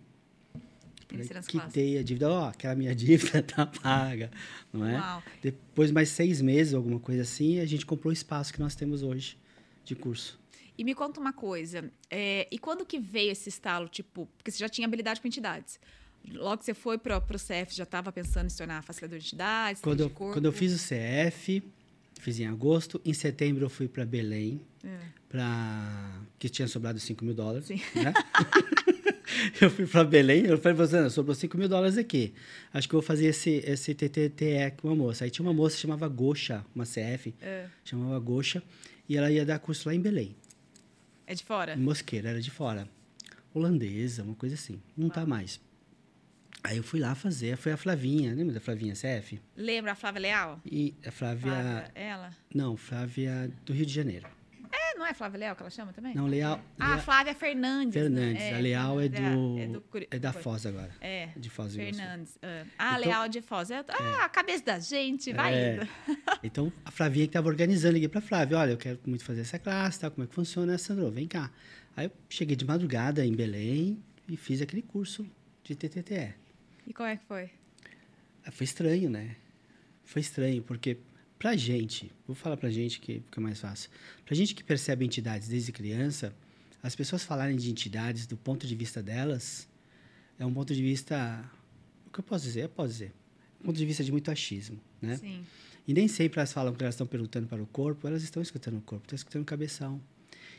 [1.24, 4.30] Falei, quitei a dívida, ó, aquela minha dívida tá paga,
[4.72, 4.98] não é?
[4.98, 5.22] Uau.
[5.42, 9.02] Depois, mais seis meses, alguma coisa assim, a gente comprou o espaço que nós temos
[9.02, 9.36] hoje
[9.84, 10.38] de curso.
[10.76, 11.90] E me conta uma coisa.
[12.10, 15.80] é, e quando que veio esse estalo, tipo, porque você já tinha habilidade com entidades.
[16.32, 19.80] Logo que você foi pro, CF, já estava pensando em se tornar facilitador de entidades,
[19.82, 21.62] Quando eu, quando eu fiz o CF,
[22.20, 24.98] fiz em agosto, em setembro eu fui para Belém, É.
[25.28, 27.68] para que tinha sobrado 5 mil dólares.
[27.70, 28.12] Né?
[29.60, 32.32] eu fui para Belém, eu falei, Rosana, sobrou 5 mil dólares aqui.
[32.72, 35.24] Acho que eu vou fazer esse, esse TTTE com uma moça.
[35.24, 37.66] Aí tinha uma moça que chamava Goxa, uma CF, É.
[37.84, 38.62] chamava Goxa,
[39.08, 40.34] e ela ia dar curso lá em Belém.
[41.26, 41.74] É de fora?
[41.74, 42.88] Em Mosqueira, era de fora.
[43.52, 44.80] Holandesa, uma coisa assim.
[44.96, 45.60] Não tá mais.
[46.62, 49.40] Aí eu fui lá fazer, foi a Flavinha, lembra da Flavinha CF?
[49.56, 50.60] Lembra a Flávia Leal?
[50.66, 51.52] E a Flávia.
[51.52, 52.30] Flávia, ela?
[52.54, 54.26] Não, Flávia do Rio de Janeiro.
[54.98, 56.14] É, não é Flávia Leal que ela chama também?
[56.14, 56.60] Não, Leal.
[56.78, 57.94] Ah, Lea- Flávia Fernandes.
[57.94, 58.02] né?
[58.02, 58.42] Fernandes.
[58.42, 59.16] É, a Leal é do.
[59.58, 60.90] É, do É da Foz agora.
[61.00, 61.74] É, De Foz.
[61.76, 62.36] Fernandes.
[62.42, 62.64] é.
[62.76, 63.70] Ah, Então- Leal de Foz.
[63.70, 65.74] É, ah, a cabeça da gente, vai É.
[65.76, 65.88] indo.
[66.42, 69.58] Então, a Flavinha que estava organizando, liguei pra Flávia, olha, eu quero muito fazer essa
[69.58, 70.10] classe, tá?
[70.10, 71.50] como é que funciona, Sandro, vem cá.
[71.96, 75.26] Aí eu cheguei de madrugada em Belém e fiz aquele curso
[75.64, 76.34] de TTTE.
[76.86, 77.50] E como é que foi?
[78.44, 79.36] Ah, Foi estranho, né?
[80.04, 80.96] Foi estranho, porque
[81.38, 83.90] pra gente, vou falar pra gente que fica mais fácil.
[84.24, 86.34] Pra gente que percebe entidades desde criança,
[86.82, 89.68] as pessoas falarem de entidades do ponto de vista delas
[90.38, 91.44] é um ponto de vista.
[92.06, 92.64] O que eu posso dizer?
[92.64, 93.12] Eu posso dizer.
[93.60, 95.16] Um ponto de vista de muito achismo, né?
[95.16, 95.44] Sim.
[95.86, 98.76] E nem sempre elas falam que elas estão perguntando para o corpo, elas estão escutando
[98.76, 100.00] o corpo, estão escutando o cabeção.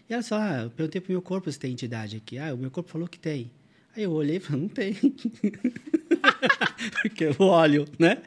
[0.09, 2.37] E elas falam, ah, eu perguntei pro meu corpo se tem entidade aqui.
[2.37, 3.51] Ah, o meu corpo falou que tem.
[3.95, 4.95] Aí eu olhei e falei, não tem.
[7.01, 8.21] Porque eu olho, né?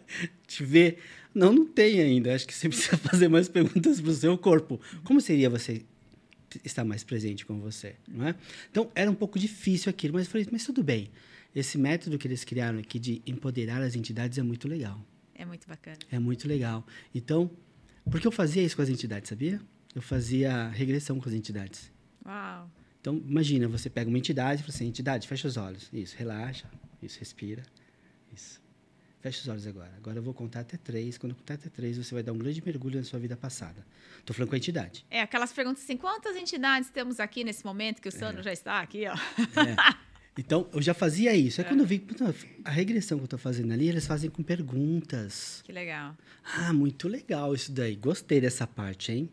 [0.47, 0.99] Te ver.
[1.35, 2.35] Não, não tem ainda.
[2.35, 4.81] Acho que você precisa fazer mais perguntas para o seu corpo.
[5.05, 5.83] Como seria você
[6.64, 8.35] estar mais presente com você, não é?
[8.71, 11.11] Então, era um pouco difícil aquilo, mas eu falei, mas tudo bem.
[11.55, 15.01] Esse método que eles criaram aqui de empoderar as entidades é muito legal.
[15.35, 15.99] É muito bacana.
[16.11, 16.87] É muito legal.
[17.14, 17.51] Então,
[18.11, 19.61] porque eu fazia isso com as entidades, sabia?
[19.95, 21.90] Eu fazia regressão com as entidades.
[22.25, 22.71] Uau.
[23.01, 25.90] Então, imagina, você pega uma entidade e fala assim, entidade, fecha os olhos.
[25.92, 26.71] Isso, relaxa.
[27.03, 27.62] Isso, respira.
[28.33, 28.62] Isso.
[29.23, 29.93] Fecha os olhos agora.
[29.97, 31.17] Agora eu vou contar até três.
[31.17, 33.87] Quando eu contar até três, você vai dar um grande mergulho na sua vida passada.
[34.19, 35.07] Estou falando com a entidade.
[35.09, 38.43] É, aquelas perguntas assim, quantas entidades temos aqui nesse momento que o Sandro É.
[38.43, 39.15] já está aqui, ó.
[39.15, 40.03] É.
[40.39, 41.61] Então, eu já fazia isso.
[41.61, 42.03] Aí, quando eu vi
[42.65, 45.61] a regressão que eu estou fazendo ali, eles fazem com perguntas.
[45.63, 46.17] Que legal.
[46.43, 47.95] Ah, muito legal isso daí.
[47.97, 49.31] Gostei dessa parte, hein?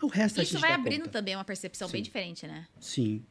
[0.00, 1.12] O resto a Isso gente vai abrindo conta.
[1.12, 2.04] também uma percepção bem Sim.
[2.04, 2.66] diferente, né?
[2.80, 3.22] Sim,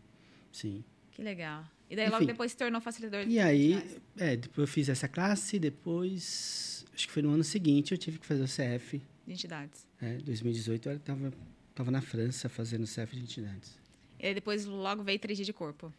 [0.52, 0.84] sim.
[1.14, 1.66] Que legal.
[1.90, 2.28] E daí logo Enfim.
[2.28, 7.08] depois se tornou facilitador de E aí, é, depois eu fiz essa classe, depois, acho
[7.08, 9.02] que foi no ano seguinte, eu tive que fazer o CF.
[9.26, 9.88] de entidades.
[10.02, 11.34] É, 2018 eu estava
[11.74, 13.78] tava na França fazendo o CF de entidades.
[14.20, 15.94] E aí depois logo veio 3G de corpo.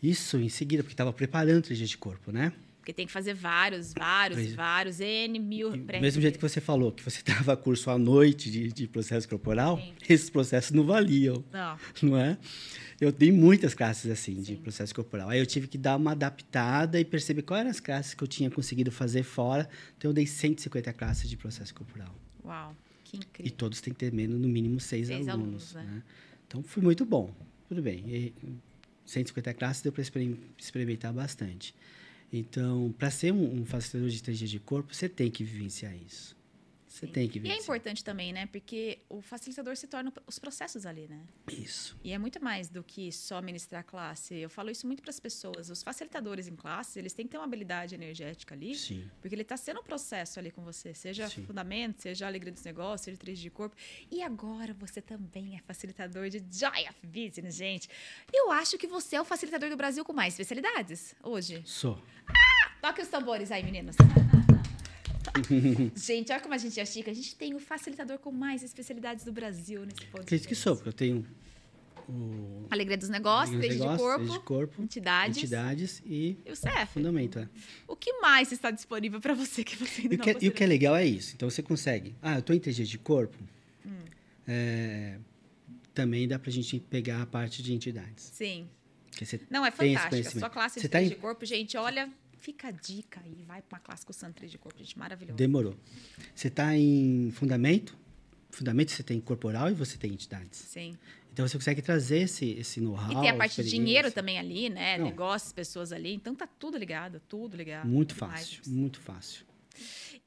[0.00, 2.52] Isso em seguida, porque estava preparando o 3G de corpo, né?
[2.80, 4.54] Porque tem que fazer vários, vários, é.
[4.54, 7.98] vários, N mil E do mesmo jeito que você falou, que você dava curso à
[7.98, 9.92] noite de, de processo corporal, Sim.
[10.08, 11.78] esses processos não valiam, Não.
[12.02, 12.38] não é?
[12.98, 14.56] Eu dei muitas classes assim, de Sim.
[14.56, 15.28] processo corporal.
[15.28, 18.28] Aí eu tive que dar uma adaptada e perceber quais eram as classes que eu
[18.28, 19.68] tinha conseguido fazer fora.
[19.96, 22.14] Então eu dei 150 classes de processo corporal.
[22.44, 23.52] Uau, que E incrível.
[23.56, 25.74] todos têm que ter menos, no mínimo seis, Seis alunos.
[25.74, 25.96] alunos, né?
[25.96, 26.02] né?
[26.46, 27.34] Então foi muito bom.
[27.68, 28.04] Tudo bem.
[28.08, 28.34] E
[29.04, 30.02] 150 classes deu para
[30.58, 31.74] experimentar bastante.
[32.32, 36.36] Então, para ser um, um facilitador de 3G de corpo, você tem que vivenciar isso.
[36.90, 38.46] Você tem que E é importante também, né?
[38.46, 41.20] Porque o facilitador se torna os processos ali, né?
[41.48, 41.96] Isso.
[42.02, 44.34] E é muito mais do que só ministrar classe.
[44.34, 45.70] Eu falo isso muito para as pessoas.
[45.70, 49.08] Os facilitadores em classe, eles têm que ter uma habilidade energética ali, Sim.
[49.20, 51.46] porque ele está sendo um processo ali com você, seja Sim.
[51.46, 53.76] fundamento, seja alegria dos negócios, seja três de corpo.
[54.10, 57.88] E agora você também é facilitador de Joy of Business, gente.
[58.32, 61.62] Eu acho que você é o facilitador do Brasil com mais especialidades hoje.
[61.64, 62.02] Sou.
[62.82, 63.94] Toque os tambores aí, meninos.
[65.96, 67.08] gente, olha como a gente é chique.
[67.10, 70.20] A gente tem o facilitador com mais especialidades do Brasil nesse podcast.
[70.22, 71.26] Acredito que sou, porque eu tenho
[72.08, 76.50] o Alegria dos negócios, Alegria dos de negócios, corpo, de corpo, entidades, entidades e e
[76.50, 76.86] o CF.
[76.94, 77.38] fundamento.
[77.38, 77.48] É.
[77.86, 80.48] O que mais está disponível para você que você ainda E o, não que, e
[80.48, 81.34] o que é legal é isso.
[81.36, 82.14] Então você consegue.
[82.20, 83.36] Ah, eu estou em 3G de corpo.
[83.86, 83.90] Hum.
[84.48, 85.18] É,
[85.94, 88.24] também dá para a gente pegar a parte de entidades.
[88.32, 88.68] Sim.
[89.50, 90.38] Não, é conhecimento.
[90.38, 93.44] Sua classe de Você tá em- de corpo, gente, olha, fica a dica aí.
[93.46, 95.36] Vai para uma classe com o Santo 3 de corpo, gente, maravilhoso.
[95.36, 95.76] demorou.
[96.34, 97.96] Você está em fundamento.
[98.50, 100.58] Fundamento você tem corporal e você tem entidades.
[100.58, 100.98] Sim.
[101.32, 103.12] Então você consegue trazer esse, esse know-how.
[103.12, 104.98] E tem a parte de dinheiro também ali, né?
[104.98, 105.04] Não.
[105.04, 106.12] Negócios, pessoas ali.
[106.12, 107.88] Então tá tudo ligado, tudo ligado.
[107.88, 109.44] Muito fácil, muito fácil.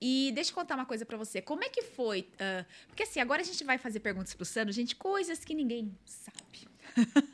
[0.02, 1.42] E deixa eu contar uma coisa pra você.
[1.42, 2.28] Como é que foi?
[2.40, 5.94] ah, porque assim, agora a gente vai fazer perguntas pro Sandro, gente, coisas que ninguém
[6.06, 6.68] sabe.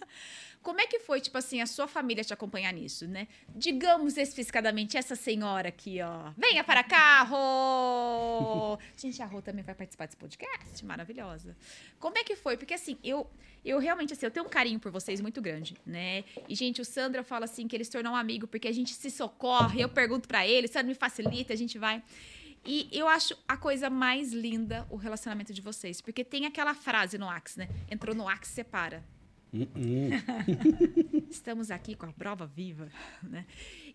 [0.70, 3.28] Como é que foi, tipo assim, a sua família te acompanhar nisso, né?
[3.56, 6.32] Digamos especificadamente essa senhora aqui, ó.
[6.38, 8.78] Venha para cá, Rô!
[8.96, 10.86] Gente, a Rô também vai participar desse podcast.
[10.86, 11.58] Maravilhosa.
[12.00, 12.56] Como é que foi?
[12.56, 13.28] Porque assim, eu,
[13.66, 16.24] eu realmente, assim, eu tenho um carinho por vocês muito grande, né?
[16.48, 18.94] E, gente, o Sandro fala assim que ele se tornou um amigo porque a gente
[18.94, 22.04] se socorre, eu pergunto pra ele, Sandro me facilita, a gente vai.
[22.64, 26.00] E eu acho a coisa mais linda o relacionamento de vocês.
[26.00, 27.68] Porque tem aquela frase no Axe, né?
[27.90, 29.04] Entrou no Axe, separa.
[29.52, 30.10] Hum.
[31.30, 32.88] Estamos aqui com a prova viva,
[33.24, 33.46] né?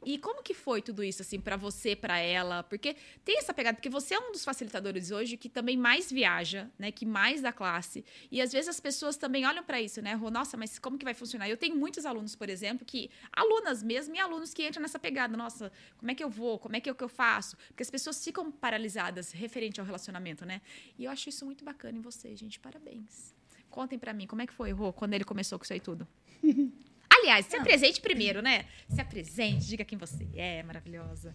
[0.05, 2.63] E como que foi tudo isso assim para você, para ela?
[2.65, 6.71] Porque tem essa pegada, porque você é um dos facilitadores hoje que também mais viaja,
[6.79, 6.91] né?
[6.91, 8.05] Que mais dá classe.
[8.31, 10.15] E às vezes as pessoas também olham para isso, né?
[10.15, 11.49] Rô, Nossa, mas como que vai funcionar?
[11.49, 15.37] Eu tenho muitos alunos, por exemplo, que alunas mesmo e alunos que entram nessa pegada.
[15.37, 16.59] Nossa, como é que eu vou?
[16.59, 17.57] Como é que é o que eu faço?
[17.69, 20.61] Porque as pessoas ficam paralisadas referente ao relacionamento, né?
[20.99, 22.59] E eu acho isso muito bacana em você, gente.
[22.59, 23.44] Parabéns.
[23.75, 26.07] Contem pra mim, como é que foi, Rô, quando ele começou com isso aí tudo?
[27.11, 28.67] Aliás, se apresente primeiro, né?
[28.89, 31.35] Se apresente, diga quem você é, maravilhosa.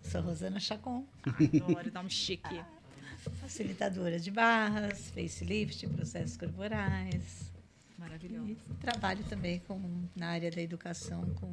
[0.00, 2.62] Sou Rosana Chacon, Adoro, dá um chique.
[3.42, 7.50] facilitadora de barras, facelift, processos corporais.
[7.98, 8.48] Maravilhosa.
[8.48, 11.52] E trabalho também com, na área da educação com,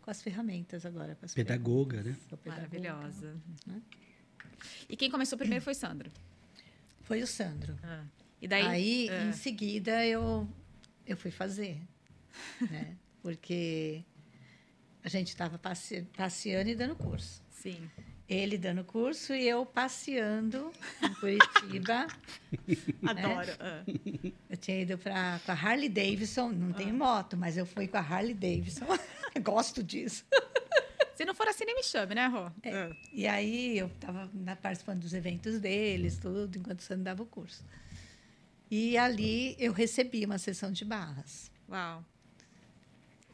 [0.00, 1.14] com as ferramentas agora.
[1.14, 2.26] Com as Pedagoga, ferramentas.
[2.26, 2.68] Sou pedagoga.
[2.68, 3.36] Maravilhosa.
[3.66, 3.82] né?
[4.88, 6.10] E quem começou primeiro foi Sandro.
[7.02, 7.78] Foi o Sandro.
[8.40, 8.66] E daí?
[8.66, 10.48] Aí, ah, em seguida, eu,
[11.06, 11.78] eu fui fazer.
[12.70, 12.96] né?
[13.22, 14.02] Porque
[15.04, 17.42] a gente estava passe, passeando e dando curso.
[17.50, 17.90] Sim.
[18.28, 20.72] Ele dando curso e eu passeando
[21.02, 22.06] em Curitiba.
[23.06, 23.52] Adoro.
[23.58, 23.82] ah.
[24.48, 26.74] Eu tinha ido pra, com a Harley Davidson, não Ah.
[26.74, 28.86] tenho moto, mas eu fui com a Harley Davidson.
[29.42, 30.24] Gosto disso.
[31.16, 32.50] Se não for assim, nem me chame, né, Rô?
[32.62, 32.90] É.
[33.12, 34.30] E aí eu estava
[34.62, 37.62] participando dos eventos deles, tudo, enquanto o Sandro dava o curso.
[38.70, 41.50] E ali eu recebi uma sessão de barras.
[41.68, 42.04] Uau.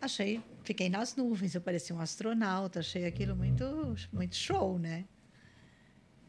[0.01, 3.65] Achei, fiquei nas nuvens, eu parecia um astronauta, achei aquilo muito,
[4.13, 5.05] muito show, né?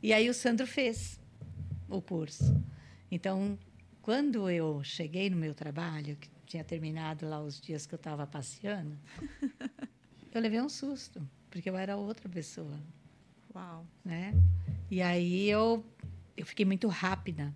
[0.02, 1.20] E aí o Sandro fez
[1.90, 2.62] o curso.
[3.10, 3.58] Então,
[4.02, 8.26] quando eu cheguei no meu trabalho, que tinha terminado lá os dias que eu estava
[8.26, 8.98] passeando,
[10.34, 12.80] eu levei um susto, porque eu era outra pessoa,
[13.54, 13.86] Uau.
[14.04, 14.34] né?
[14.90, 15.86] E aí eu,
[16.36, 17.54] eu fiquei muito rápida.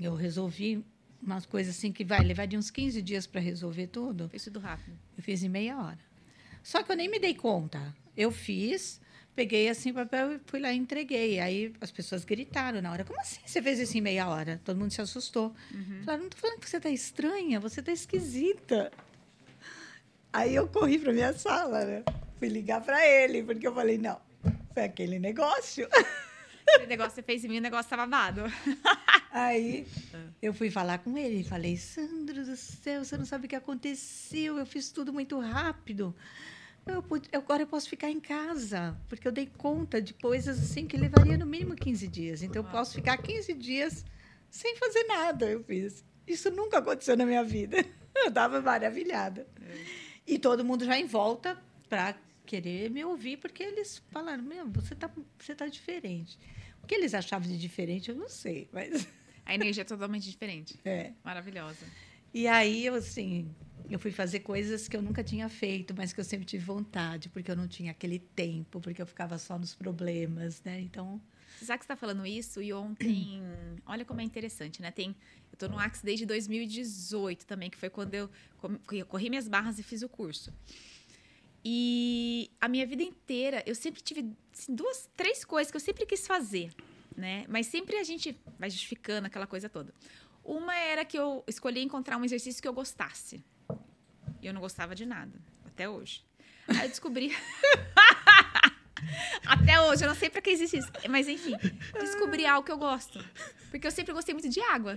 [0.00, 0.84] Eu resolvi
[1.22, 4.28] umas coisas assim que vai levar de uns 15 dias para resolver tudo.
[4.28, 4.96] Fez tudo rápido.
[5.16, 5.98] Eu fiz em meia hora.
[6.62, 7.94] Só que eu nem me dei conta.
[8.16, 9.00] Eu fiz,
[9.34, 11.38] peguei assim o papel e fui lá e entreguei.
[11.40, 14.60] Aí as pessoas gritaram na hora: Como assim você fez isso em meia hora?
[14.64, 15.54] Todo mundo se assustou.
[16.04, 18.92] Falaram: Não tô falando que você tá estranha, você tá esquisita.
[20.32, 22.02] Aí eu corri para minha sala, né?
[22.38, 24.20] Fui ligar para ele, porque eu falei: Não,
[24.74, 25.88] foi aquele negócio.
[26.68, 28.42] Aquele negócio que você fez em mim, o negócio tava dado.
[29.30, 29.86] Aí
[30.40, 33.56] eu fui falar com ele e falei: Sandro do céu, você não sabe o que
[33.56, 36.14] aconteceu, eu fiz tudo muito rápido.
[36.86, 40.96] Eu, agora eu posso ficar em casa, porque eu dei conta de coisas assim que
[40.96, 42.42] levaria no mínimo 15 dias.
[42.42, 44.04] Então eu posso ficar 15 dias
[44.48, 45.46] sem fazer nada.
[45.46, 46.04] Eu fiz.
[46.26, 47.84] Isso nunca aconteceu na minha vida.
[48.14, 49.46] Eu estava maravilhada.
[50.26, 52.16] E todo mundo já em volta para
[52.46, 56.38] querer me ouvir, porque eles falaram: Meu, você tá, você tá diferente.
[56.82, 59.06] O que eles achavam de diferente, eu não sei, mas.
[59.44, 60.78] A energia é totalmente diferente.
[60.84, 61.12] É.
[61.24, 61.86] Maravilhosa.
[62.34, 63.48] E aí, eu, assim,
[63.88, 67.28] eu fui fazer coisas que eu nunca tinha feito, mas que eu sempre tive vontade,
[67.28, 70.80] porque eu não tinha aquele tempo, porque eu ficava só nos problemas, né?
[70.80, 71.20] Então,
[71.60, 73.40] sabe que você está falando isso e ontem.
[73.86, 74.90] Olha como é interessante, né?
[74.90, 75.14] Tem,
[75.52, 78.30] eu tô no Axe desde 2018 também, que foi quando eu
[79.08, 80.52] corri minhas barras e fiz o curso.
[81.68, 86.06] E a minha vida inteira, eu sempre tive assim, duas, três coisas que eu sempre
[86.06, 86.70] quis fazer,
[87.16, 87.44] né?
[87.48, 89.92] Mas sempre a gente vai justificando aquela coisa toda.
[90.44, 93.42] Uma era que eu escolhi encontrar um exercício que eu gostasse.
[94.40, 96.24] E eu não gostava de nada, até hoje.
[96.68, 97.34] Aí eu descobri.
[99.44, 100.90] Até hoje, eu não sei pra que existe isso.
[101.08, 101.52] Mas enfim,
[101.94, 103.24] descobri algo que eu gosto.
[103.70, 104.94] Porque eu sempre gostei muito de água.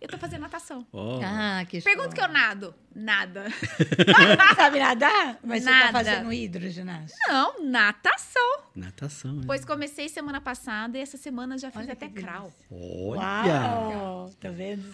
[0.00, 0.86] Eu tô fazendo natação.
[0.92, 2.74] Ó, ah, que Pergunta que eu nado.
[2.94, 3.44] Nada.
[3.44, 5.38] não sabe nadar?
[5.42, 5.86] Mas você Nada.
[5.86, 7.18] tá fazendo hidroginástica.
[7.28, 8.62] Não, natação.
[8.74, 9.42] natação, né?
[9.46, 12.52] Pois comecei semana passada e essa semana já fiz Olha até crawl.
[12.70, 13.60] Olha!
[13.60, 14.30] Uau!
[14.40, 14.88] Tá vendo?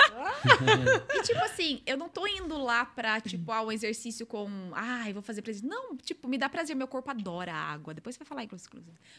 [1.14, 4.48] E tipo assim, eu não tô indo lá pra, tipo, ah, um exercício com.
[4.72, 5.62] Ai, vou fazer prazer.
[5.64, 6.74] Não, tipo, me dá prazer.
[6.74, 7.94] Meu corpo adora a água.
[7.94, 8.70] Depois você vai falar, inclusive.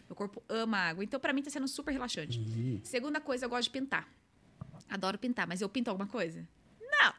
[0.07, 1.03] Meu corpo ama a água.
[1.03, 2.39] Então, pra mim, tá sendo super relaxante.
[2.39, 2.79] Uhum.
[2.83, 4.07] Segunda coisa, eu gosto de pintar.
[4.89, 6.47] Adoro pintar, mas eu pinto alguma coisa?
[6.81, 7.13] Não.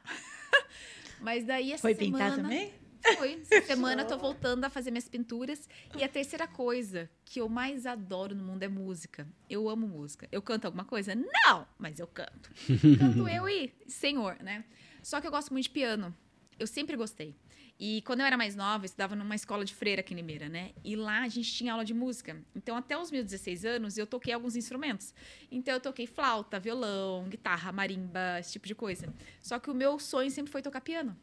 [1.20, 2.24] mas daí essa Foi semana...
[2.24, 2.84] pintar também?
[3.16, 3.42] Foi.
[3.50, 5.68] Essa semana eu tô voltando a fazer minhas pinturas.
[5.96, 9.26] E a terceira coisa que eu mais adoro no mundo é música.
[9.48, 10.26] Eu amo música.
[10.32, 11.14] Eu canto alguma coisa?
[11.14, 11.66] Não!
[11.78, 12.50] Mas eu canto.
[12.98, 14.64] Canto eu e Senhor, né?
[15.02, 16.14] Só que eu gosto muito de piano.
[16.58, 17.36] Eu sempre gostei.
[17.78, 20.48] E quando eu era mais nova, eu estudava numa escola de freira aqui em Limeira,
[20.48, 20.70] né?
[20.84, 22.40] E lá a gente tinha aula de música.
[22.54, 25.12] Então, até os meus 16 anos, eu toquei alguns instrumentos.
[25.50, 29.12] Então, eu toquei flauta, violão, guitarra, marimba, esse tipo de coisa.
[29.42, 31.16] Só que o meu sonho sempre foi tocar piano.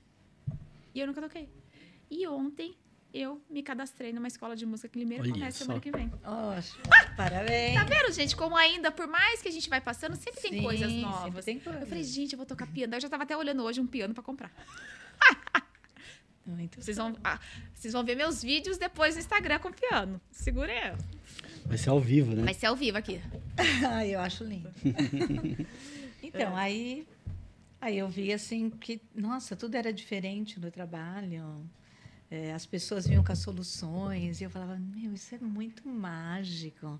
[0.94, 1.48] E eu nunca toquei.
[2.10, 2.76] E ontem
[3.14, 5.24] eu me cadastrei numa escola de música aqui em Limeira.
[5.24, 5.64] Olha Começa só.
[5.64, 6.12] semana que vem.
[6.24, 6.84] Ótimo.
[7.16, 7.76] Parabéns.
[7.76, 8.36] Tá vendo, gente?
[8.36, 11.46] Como ainda, por mais que a gente vai passando, sempre tem Sim, coisas sempre novas.
[11.46, 11.80] tem coisa.
[11.80, 12.94] Eu falei, gente, eu vou tocar piano.
[12.94, 14.52] Eu já tava até olhando hoje um piano pra comprar.
[16.46, 17.40] Muito Vocês vão, ah,
[17.74, 20.20] vocês vão ver meus vídeos depois no Instagram com piano.
[20.32, 20.98] Segura aí.
[21.66, 22.44] Vai ser ao vivo, né?
[22.44, 23.22] Vai ser ao vivo aqui.
[23.88, 24.70] Ai, eu acho lindo.
[26.22, 27.08] então, aí,
[27.80, 31.64] aí eu vi assim que, nossa, tudo era diferente no trabalho.
[32.30, 37.00] É, as pessoas vinham com as soluções e eu falava, meu, isso é muito mágico.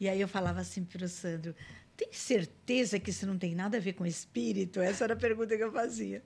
[0.00, 1.54] E aí eu falava assim para o Sandro,
[1.96, 4.80] tem certeza que isso não tem nada a ver com espírito?
[4.80, 6.22] Essa era a pergunta que eu fazia.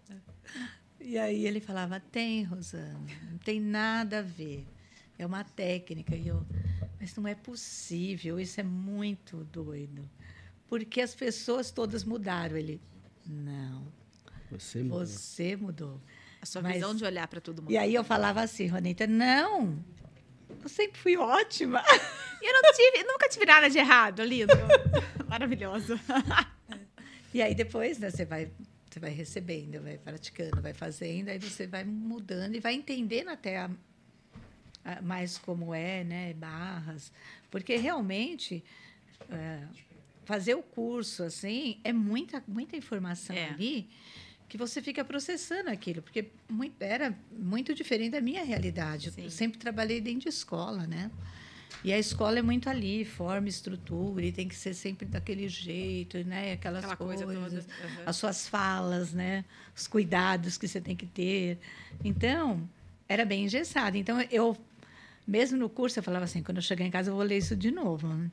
[1.08, 2.98] E aí ele falava, tem, Rosana,
[3.30, 4.66] não tem nada a ver.
[5.16, 6.16] É uma técnica.
[6.16, 6.44] E eu,
[7.00, 10.08] mas não é possível, isso é muito doido.
[10.68, 12.56] Porque as pessoas todas mudaram.
[12.56, 12.80] Ele,
[13.24, 13.86] não,
[14.50, 15.06] Você mudou.
[15.06, 16.00] você mudou.
[16.42, 17.70] A sua Mas- visão de olhar pra todo mundo.
[17.72, 19.78] E aí eu falava assim, Ronita, não,
[20.62, 21.82] eu sempre fui ótima.
[22.42, 24.52] E eu não tive, nunca tive nada de errado, lindo.
[25.28, 25.98] Maravilhoso.
[27.32, 28.50] E aí depois, né, você vai,
[28.96, 33.58] você vai recebendo, vai praticando, vai fazendo, aí você vai mudando e vai entendendo até
[33.58, 33.70] a-
[34.84, 37.12] a- mais como é, né, barras,
[37.50, 38.64] porque realmente
[39.30, 39.60] é,
[40.24, 43.50] fazer o curso assim é muita muita informação É.
[43.50, 43.86] ali
[44.48, 49.10] que você fica processando aquilo, porque muito, era muito diferente da minha realidade.
[49.10, 49.24] Sim.
[49.24, 51.10] Eu sempre trabalhei dentro de escola, né?
[51.84, 56.18] E a escola é muito ali, forma, estrutura, e tem que ser sempre daquele jeito,
[56.24, 56.52] né?
[56.52, 57.76] Aquelas Aquela coisa coisas, toda.
[57.88, 58.02] Uhum.
[58.06, 59.44] as suas falas, né?
[59.76, 61.58] Os cuidados que você tem que ter.
[62.04, 62.68] Então,
[63.08, 63.96] era bem engessado.
[63.96, 64.56] Então, eu,
[65.26, 67.54] mesmo no curso, eu falava assim, quando eu chegar em casa, eu vou ler isso
[67.54, 68.08] de novo.
[68.08, 68.30] né?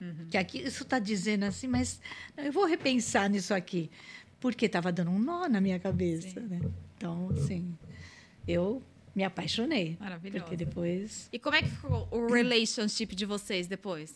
[0.00, 0.26] Uhum.
[0.30, 2.00] Que aqui isso está dizendo assim, mas
[2.36, 3.90] não, eu vou repensar nisso aqui,
[4.40, 6.46] porque estava dando um nó na minha cabeça, Sim.
[6.46, 6.60] né?
[6.96, 7.76] Então, assim,
[8.46, 8.82] eu
[9.14, 10.44] me apaixonei, Maravilhoso.
[10.44, 14.14] porque depois E como é que ficou o relationship de vocês depois?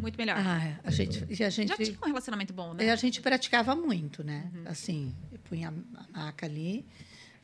[0.00, 0.36] Muito melhor.
[0.38, 2.84] ah, a gente e a gente Já tinha um relacionamento bom, né?
[2.84, 4.50] E a gente praticava muito, né?
[4.54, 4.62] Uhum.
[4.66, 6.84] Assim, eu punha a maca ali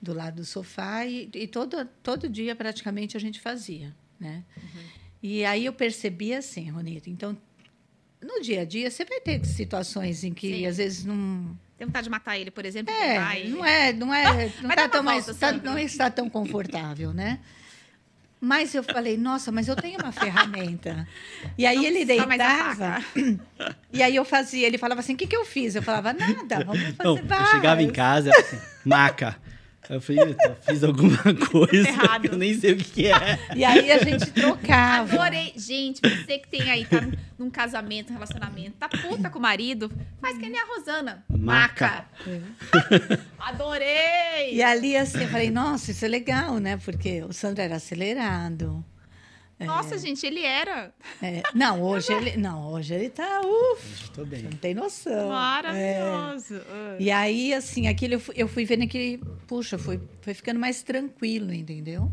[0.00, 4.44] do lado do sofá e, e todo, todo dia praticamente a gente fazia, né?
[4.56, 4.82] Uhum.
[5.22, 7.36] E aí eu percebia assim, Ronita, então
[8.22, 10.66] no dia a dia você vai ter situações em que Sim.
[10.66, 12.94] às vezes não Tem vontade de matar ele, por exemplo?
[12.94, 17.12] é, vai- não é, não é, não tá tão volta, tá- não está tão confortável,
[17.12, 17.40] né?
[18.40, 21.08] Mas eu falei, nossa, mas eu tenho uma ferramenta.
[21.56, 23.02] E aí Não ele deitava.
[23.90, 25.74] E aí eu fazia, ele falava assim: o que, que eu fiz?
[25.74, 27.48] Eu falava, nada, vamos fazer Não, eu várias.
[27.48, 29.36] chegava em casa, assim, maca.
[29.90, 31.18] Eu falei, "Eita, fiz alguma
[31.50, 32.22] coisa Errado.
[32.22, 33.38] que eu nem sei o que, é.
[33.54, 35.14] E aí a gente trocava.
[35.14, 35.52] Adorei.
[35.56, 37.00] Gente, você que tem aí, tá
[37.38, 41.24] num casamento, um relacionamento, tá puta com o marido, faz que nem a Rosana.
[41.28, 42.06] Maca.
[43.38, 44.54] Adorei!
[44.54, 46.76] E ali, assim, eu falei, nossa, isso é legal, né?
[46.76, 48.84] Porque o Sandro era acelerado.
[49.60, 52.36] Nossa, gente, ele era É, não, hoje ele.
[52.36, 53.40] Não, hoje ele tá.
[53.40, 54.42] Uf, Tô bem.
[54.42, 55.12] não tem noção.
[55.12, 55.28] É.
[55.28, 56.60] maravilhoso.
[56.68, 56.96] Ah.
[56.98, 60.82] E aí, assim, aquilo eu fui, eu fui vendo que, puxa, foi, foi ficando mais
[60.82, 62.10] tranquilo, entendeu?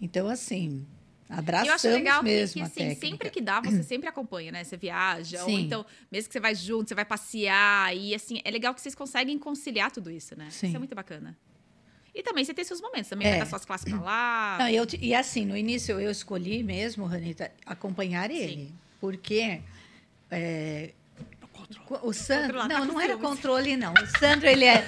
[0.00, 0.84] Então, assim,
[1.30, 4.08] E abraçamos eu acho legal que, mesmo que, a assim, sempre que dá, você sempre
[4.08, 4.64] acompanha, né?
[4.64, 5.60] Você viaja, ou Sim.
[5.60, 8.94] então, mesmo que você vai junto, você vai passear, e assim, é legal que vocês
[8.94, 10.48] conseguem conciliar tudo isso, né?
[10.50, 10.68] Sim.
[10.68, 11.36] Isso é muito bacana.
[12.14, 13.30] E também você tem seus momentos, também É.
[13.30, 14.56] vai dar suas classes pra lá.
[14.60, 18.70] Não, eu, e assim, no início eu escolhi mesmo, Ranita, acompanhar ele.
[19.00, 19.60] Porque
[20.30, 20.90] é,
[22.02, 22.58] o Sandro.
[22.58, 23.28] Tá Não, não era ciúmes.
[23.28, 23.92] controle, não.
[23.94, 24.84] O Sandro, ele é.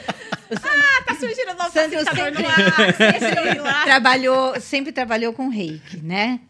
[0.51, 3.85] O Sandro Ah, tá surgindo um novo Sandro sempre- no ar, lá.
[3.85, 6.41] trabalhou, sempre trabalhou com reiki, né?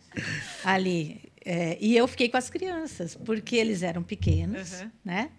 [0.65, 1.23] Ali.
[1.47, 4.91] É, e eu fiquei com as crianças, porque eles eram pequenos, Uhum.
[5.05, 5.31] né?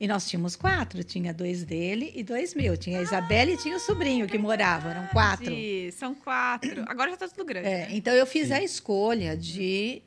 [0.00, 2.78] E nós tínhamos quatro, tinha dois dele e dois meus.
[2.78, 5.54] Tinha a Isabela e tinha o sobrinho que morava, eram quatro.
[5.92, 6.86] São quatro.
[6.88, 7.68] Agora já tá tudo grande.
[7.68, 7.88] É, né?
[7.90, 10.00] então eu fiz a escolha de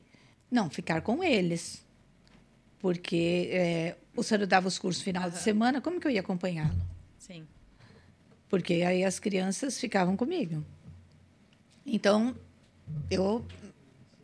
[0.50, 1.86] não ficar com eles.
[2.80, 5.44] Porque é, o senhor dava os cursos final de Aham.
[5.44, 6.82] semana, como que eu ia acompanhá-lo?
[7.20, 7.48] Sim.
[8.50, 10.66] Porque aí as crianças ficavam comigo.
[11.86, 12.36] Então,
[13.12, 13.46] eu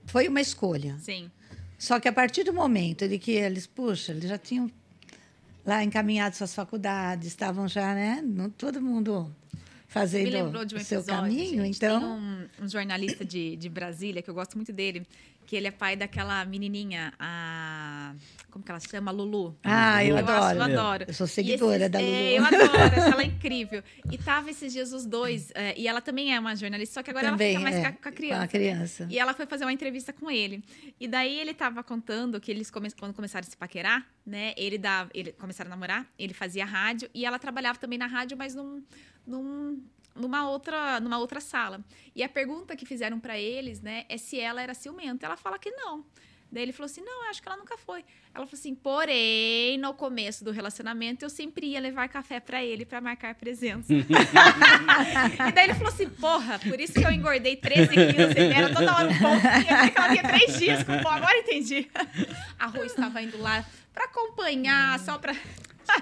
[0.08, 0.98] foi uma escolha.
[0.98, 1.30] Sim.
[1.78, 4.70] Só que a partir do momento de que eles, puxa, eles já tinham
[5.70, 8.24] lá encaminhado suas faculdades, estavam já, né?
[8.58, 11.22] todo mundo Me fazendo lembrou de um o seu episódio.
[11.22, 11.64] caminho.
[11.64, 11.78] gente.
[11.78, 15.06] Então, Tem um, um jornalista de, de Brasília, que eu gosto muito dele,
[15.50, 18.14] que ele é pai daquela menininha, a.
[18.52, 19.10] Como que ela se chama?
[19.12, 19.58] Lulu.
[19.64, 20.44] ah, eu, Eu adoro.
[20.44, 21.06] acho, eu adoro.
[21.08, 22.12] Eu sou seguidora esses- da Lulu.
[22.12, 22.62] É, eu adoro,
[23.02, 23.84] acho ela incrível.
[24.12, 27.10] E tava esses dias os dois, é, e ela também é uma jornalista, só que
[27.10, 28.38] agora Também, ela fica mais é, com, a, com a criança.
[28.38, 29.08] Com a criança.
[29.10, 30.64] E ela foi fazer uma entrevista com ele.
[31.00, 34.54] E daí ele tava contando que eles, come- quando começaram a se paquerar, né?
[34.56, 38.38] Ele, dava, ele começaram a namorar, ele fazia rádio e ela trabalhava também na rádio,
[38.38, 38.84] mas num,
[39.26, 39.82] num-
[40.16, 41.84] numa, outra, numa outra sala.
[42.16, 45.26] E a pergunta que fizeram pra eles, né, é se ela era ciumenta.
[45.26, 46.06] Ela fala que não.
[46.52, 48.00] Daí ele falou assim: não, eu acho que ela nunca foi.
[48.34, 52.86] Ela falou assim: porém, no começo do relacionamento, eu sempre ia levar café pra ele
[52.86, 53.94] pra marcar presença.
[53.94, 58.36] e daí ele falou assim: porra, por isso que eu engordei 13 quilos.
[58.36, 59.36] Ele era toda hora um pão.
[59.36, 61.12] E que ela tinha três dias com pão.
[61.12, 61.88] Agora entendi.
[62.58, 65.36] A Rô estava indo lá pra acompanhar, só pra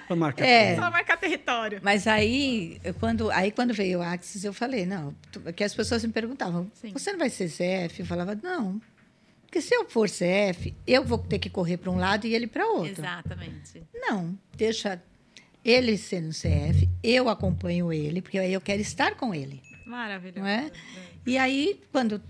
[0.08, 0.76] Pra marcar É.
[0.76, 1.80] só marcar território.
[1.84, 5.74] Mas aí, eu- quando, aí, quando veio o Axis, eu falei, não, tu- que as
[5.74, 6.92] pessoas me perguntavam, Sim.
[6.94, 8.00] você não vai ser CF?
[8.02, 8.82] Eu falava, não.
[9.46, 12.48] Porque se eu for CF, eu vou ter que correr para um lado e ele
[12.48, 12.92] para outro.
[13.02, 13.82] Exatamente.
[13.94, 15.02] Não, deixa
[15.64, 19.62] ele sendo CF, eu acompanho ele, porque aí eu quero estar com ele.
[19.86, 20.40] Maravilhoso.
[20.42, 20.70] Não é?
[21.26, 22.22] E aí, quando,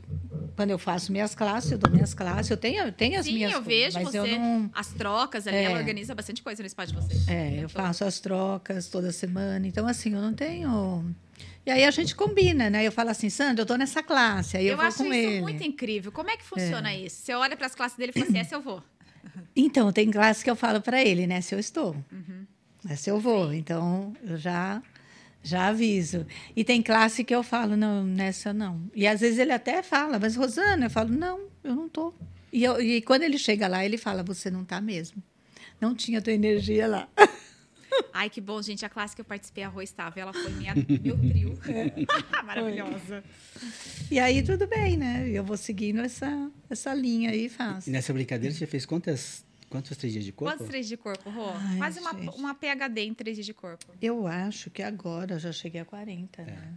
[0.57, 3.35] quando eu faço minhas classes, eu dou minhas classes, eu tenho, eu tenho as Sim,
[3.35, 4.17] minhas eu coisas, vejo mas você.
[4.17, 4.69] eu não...
[4.73, 5.63] As trocas ali, É.
[5.65, 7.27] ela organiza bastante coisa no espaço de vocês.
[7.27, 9.67] É, eu faço as trocas toda semana.
[9.67, 11.15] Então, assim, eu não tenho.
[11.63, 12.85] E aí a gente combina, né?
[12.85, 15.13] Eu falo assim, Sandra, eu tô nessa classe, aí eu, Eu, vou acho com isso
[15.13, 15.41] ele.
[15.41, 16.11] muito incrível.
[16.11, 17.17] Como é que funciona isso?
[17.23, 18.81] Você olha para as classes dele e fala assim: essa eu vou.
[19.55, 21.41] Então, tem classe que eu falo para ele, né?
[21.41, 21.95] Se eu estou.
[22.11, 22.45] Uhum.
[22.95, 23.53] Se eu vou.
[23.53, 24.81] Então, eu já,
[25.43, 26.25] já aviso.
[26.55, 28.81] E tem classe que eu falo, não, nessa não.
[28.95, 32.13] E às vezes ele até fala, mas Rosana, eu falo, não, eu não tô.
[32.51, 35.21] E, eu- e quando ele chega lá, ele fala, você não tá mesmo.
[35.79, 37.07] Não tinha tua energia lá.
[38.13, 38.85] Ai, que bom, gente.
[38.85, 40.19] A classe que eu participei, a Rô estava.
[40.19, 41.57] Ela foi minha, meu trio.
[41.69, 41.91] É.
[42.43, 43.23] Maravilhosa.
[44.11, 45.27] E aí tudo bem, né?
[45.29, 47.89] Eu vou seguindo essa, essa linha aí e faço.
[47.89, 50.53] E nessa brincadeira você fez quantas, quantos três dias de corpo?
[50.53, 51.49] Quantos três de corpo, Rô?
[51.49, 53.85] Ai, Quase uma, uma PHD em três dias de corpo.
[54.01, 56.45] Eu acho que agora já cheguei a 40, É.
[56.45, 56.73] né?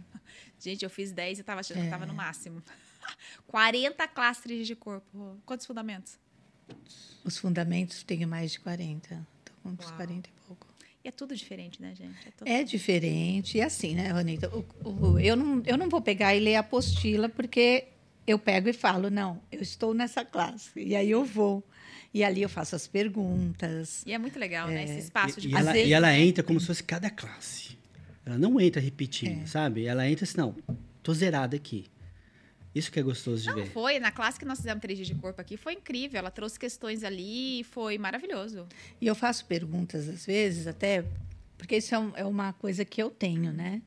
[0.59, 1.87] Gente, eu fiz 10 e tava achando que É.
[1.87, 2.61] eu tava no máximo.
[3.47, 5.05] 40 classes três dias de corpo.
[5.17, 5.35] Rô.
[5.45, 6.17] Quantos fundamentos?
[7.23, 9.27] Os fundamentos tenho mais de 40.
[9.43, 9.95] Tô com uns Uau.
[9.95, 10.67] 40 e pouco.
[11.03, 12.27] E é tudo diferente, né, gente?
[12.27, 12.47] É tudo...
[12.47, 13.57] É diferente.
[13.57, 14.49] E assim, né, Ronita?
[14.55, 17.87] O- o- eu, não, eu não vou pegar e ler a apostila, porque
[18.27, 20.71] eu pego e falo, não, eu estou nessa classe.
[20.79, 21.63] E aí eu vou.
[22.13, 24.03] E ali eu faço as perguntas.
[24.05, 24.81] E é muito legal, né?
[24.81, 24.83] É.
[24.85, 27.09] Esse espaço E, de e Às ela, vezes- e ela entra como se fosse cada
[27.09, 27.77] classe.
[28.25, 29.45] Ela não entra repetindo, É.
[29.45, 29.85] sabe?
[29.85, 30.55] Ela entra assim, não,
[31.01, 31.85] tô zerada aqui.
[32.73, 33.67] Isso que é gostoso de Não, ver.
[33.71, 33.99] foi.
[33.99, 36.17] Na classe que nós fizemos três dias de corpo aqui, foi incrível.
[36.19, 38.65] Ela trouxe questões ali e foi maravilhoso.
[38.99, 41.03] E eu faço perguntas, às vezes, até.
[41.57, 43.81] Porque isso é, um- é uma coisa que eu tenho, né?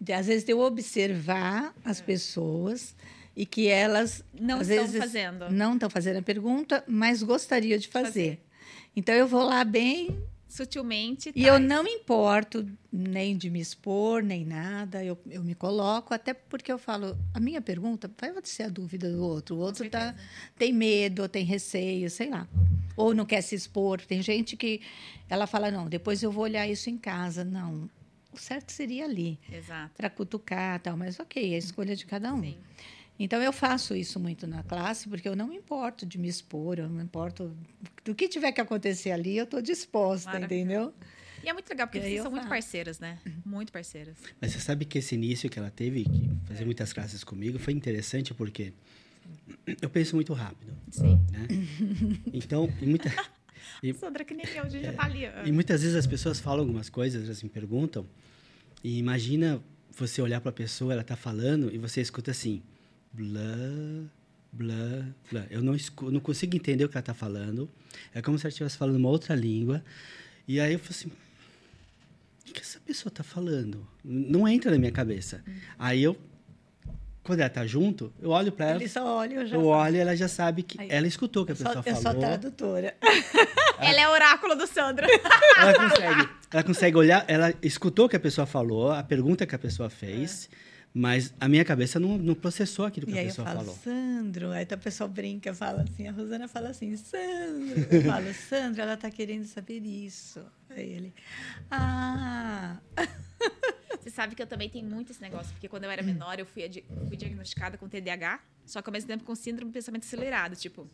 [0.00, 2.94] De, às vezes, de eu observar as pessoas
[3.36, 5.50] e que elas Não estão fazendo.
[5.50, 8.06] não estão fazendo a pergunta, mas gostaria de fazer.
[8.08, 8.40] Fazer.
[8.96, 11.30] Então eu vou lá bem Sutilmente.
[11.30, 11.46] e traz.
[11.48, 15.04] eu não me importo nem de me expor, nem nada.
[15.04, 19.10] Eu, eu me coloco, até porque eu falo, a minha pergunta vai ser a dúvida
[19.10, 19.56] do outro.
[19.56, 20.14] O outro tá,
[20.56, 22.46] tem medo, ou tem receio, sei lá.
[22.96, 24.00] Ou não quer se expor.
[24.00, 24.80] Tem gente que
[25.28, 27.42] ela fala, não, depois eu vou olhar isso em casa.
[27.44, 27.90] Não,
[28.32, 29.40] o certo seria ali,
[29.96, 30.96] para cutucar tal.
[30.96, 32.40] Mas ok, é a escolha de cada um.
[32.42, 32.56] Sim.
[33.18, 36.78] Então eu faço isso muito na classe, porque eu não me importo de me expor,
[36.78, 37.56] eu não me importo
[38.04, 40.92] do que tiver que acontecer ali, eu estou disposta, entendeu?
[41.42, 43.18] E é muito legal, porque vocês são muito parceiras, né?
[43.44, 44.16] Muito parceiras.
[44.40, 47.72] Mas você sabe que esse início que ela teve, que fazer muitas classes comigo, foi
[47.72, 48.72] interessante porque
[49.80, 51.20] eu penso muito rápido, Sim.
[51.30, 51.46] né?
[52.32, 53.12] Então, e, muita,
[53.82, 55.20] E- Sandra, que nem eu, a gente já tá ali.
[55.44, 58.06] e muitas vezes as pessoas falam algumas coisas, assim, perguntam,
[58.82, 59.62] e imagina
[59.96, 62.62] você olhar para a pessoa, ela tá falando, e você escuta assim,
[63.14, 64.04] blá,
[64.52, 65.46] blá, blá.
[65.50, 67.70] Eu não, escu não consigo entender o que ela tá falando,
[68.12, 69.82] é como se ela estivesse falando uma outra língua,
[70.46, 71.08] e aí eu falo assim,
[72.48, 73.86] o que essa pessoa tá falando?
[74.04, 75.42] Não entra na minha cabeça.
[75.78, 76.16] Aí eu,
[77.22, 79.96] quando ela tá junto, eu olho para ela, Ele só olha, eu já eu olho
[79.96, 80.88] e ela já sabe que Aí.
[80.90, 82.20] ela escutou o que a eu sou, pessoa eu sou falou.
[82.20, 82.94] tradutora.
[83.78, 85.06] Ela é oráculo do Sandro.
[85.58, 89.54] ela consegue, ela consegue olhar, ela escutou o que a pessoa falou, a pergunta que
[89.54, 90.48] a pessoa fez,
[90.94, 93.58] mas a minha cabeça não, não processou aquilo que E a aí eu pessoa falo,
[93.60, 93.74] falou.
[93.74, 94.50] Sandro.
[94.52, 97.86] Aí a pessoa brinca, fala assim, a Rosana fala assim, Sandro.
[97.90, 100.40] Eu falo, Sandro, ela está querendo saber isso.
[100.70, 101.14] Aí ele,
[101.68, 102.78] ah,
[104.00, 106.44] Você sabe que eu também tenho muito esse negócio, porque quando eu era menor, eu
[106.44, 106.62] fui,
[107.08, 110.86] fui diagnosticada com TDAH, só que ao mesmo tempo com síndrome do pensamento acelerado, tipo,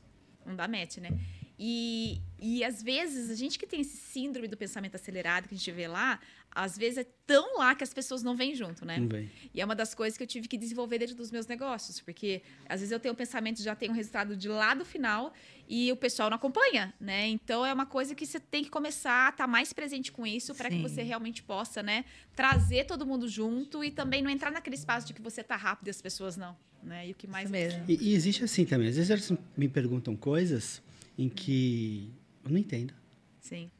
[0.46, 1.10] não dá match, né?
[1.62, 5.58] E, e às vezes, a gente que tem esse síndrome do pensamento acelerado que a
[5.58, 6.18] gente vê lá,
[6.50, 8.96] às vezes é tão lá que as pessoas não vêm junto, né?
[8.98, 9.30] Não vem.
[9.52, 12.40] E é uma das coisas que eu tive que desenvolver dentro dos meus negócios, porque
[12.66, 15.34] às vezes eu tenho um pensamento já tem um resultado de lá do final
[15.68, 17.28] e o pessoal não acompanha, né?
[17.28, 20.54] Então é uma coisa que você tem que começar a estar mais presente com isso
[20.54, 24.76] para que você realmente possa, né, trazer todo mundo junto e também não entrar naquele
[24.76, 27.06] espaço de que você tá rápido e as pessoas não, né?
[27.06, 27.84] E o que mais isso mesmo.
[27.86, 28.88] E, e existe assim também.
[28.88, 30.82] Às vezes eles me perguntam coisas
[31.22, 32.10] em que
[32.44, 32.94] eu não entendo.
[33.40, 33.70] Sim.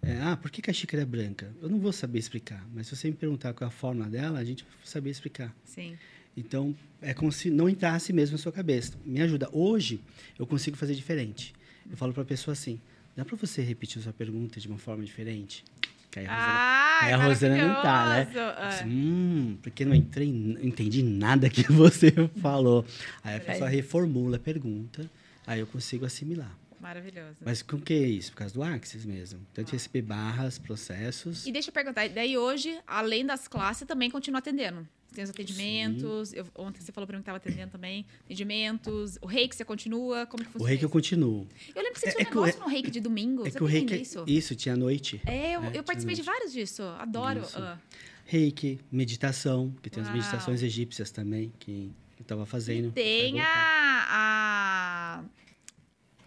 [0.00, 1.52] É, ah, por que, que a xícara é branca?
[1.60, 4.38] Eu não vou saber explicar, mas se você me perguntar qual é a forma dela,
[4.38, 5.54] a gente vai saber explicar.
[5.64, 5.96] Sim.
[6.36, 8.94] Então, é como se não entrasse mesmo na sua cabeça.
[9.04, 9.48] Me ajuda.
[9.52, 10.00] Hoje,
[10.38, 11.52] eu consigo fazer diferente.
[11.90, 12.80] Eu falo para a pessoa assim:
[13.16, 15.64] dá para você repetir a sua pergunta de uma forma diferente?
[16.10, 18.32] Que aí a Rosana, Ah, aí a Rosana não tá, né?
[18.56, 22.84] Ah, Assim, hum, porque não entrei, não entendi nada que você falou.
[23.22, 25.10] Aí a pessoa reformula a pergunta,
[25.46, 26.56] aí eu consigo assimilar.
[26.80, 27.36] Maravilhoso.
[27.44, 28.32] Mas com que é isso?
[28.32, 29.38] Por causa do Axis mesmo.
[29.52, 31.46] Então, de receber barras, processos.
[31.46, 34.86] E deixa eu perguntar, daí hoje, além das classes, também continua atendendo?
[35.14, 39.26] Tem os atendimentos, eu- ontem você falou para mim que estava atendendo também, atendimentos, o
[39.26, 40.92] reiki você continua, como que O funciona reiki eu isso?
[40.92, 41.46] continuo.
[41.74, 43.50] Eu lembro que você É- tinha é um o negócio no reiki de domingo, É
[43.50, 43.94] você que o reiki.
[43.94, 44.24] isso?
[44.26, 45.20] Isso, tinha noite.
[45.26, 47.42] É, eu, É, eu participei de vários disso, adoro.
[47.42, 47.58] Isso.
[47.58, 47.78] ah.
[48.24, 50.10] Reiki, meditação, que tem Uau.
[50.10, 51.92] as meditações egípcias também, que
[52.22, 52.90] eu estava fazendo.
[52.92, 55.24] Tem Vai a, a...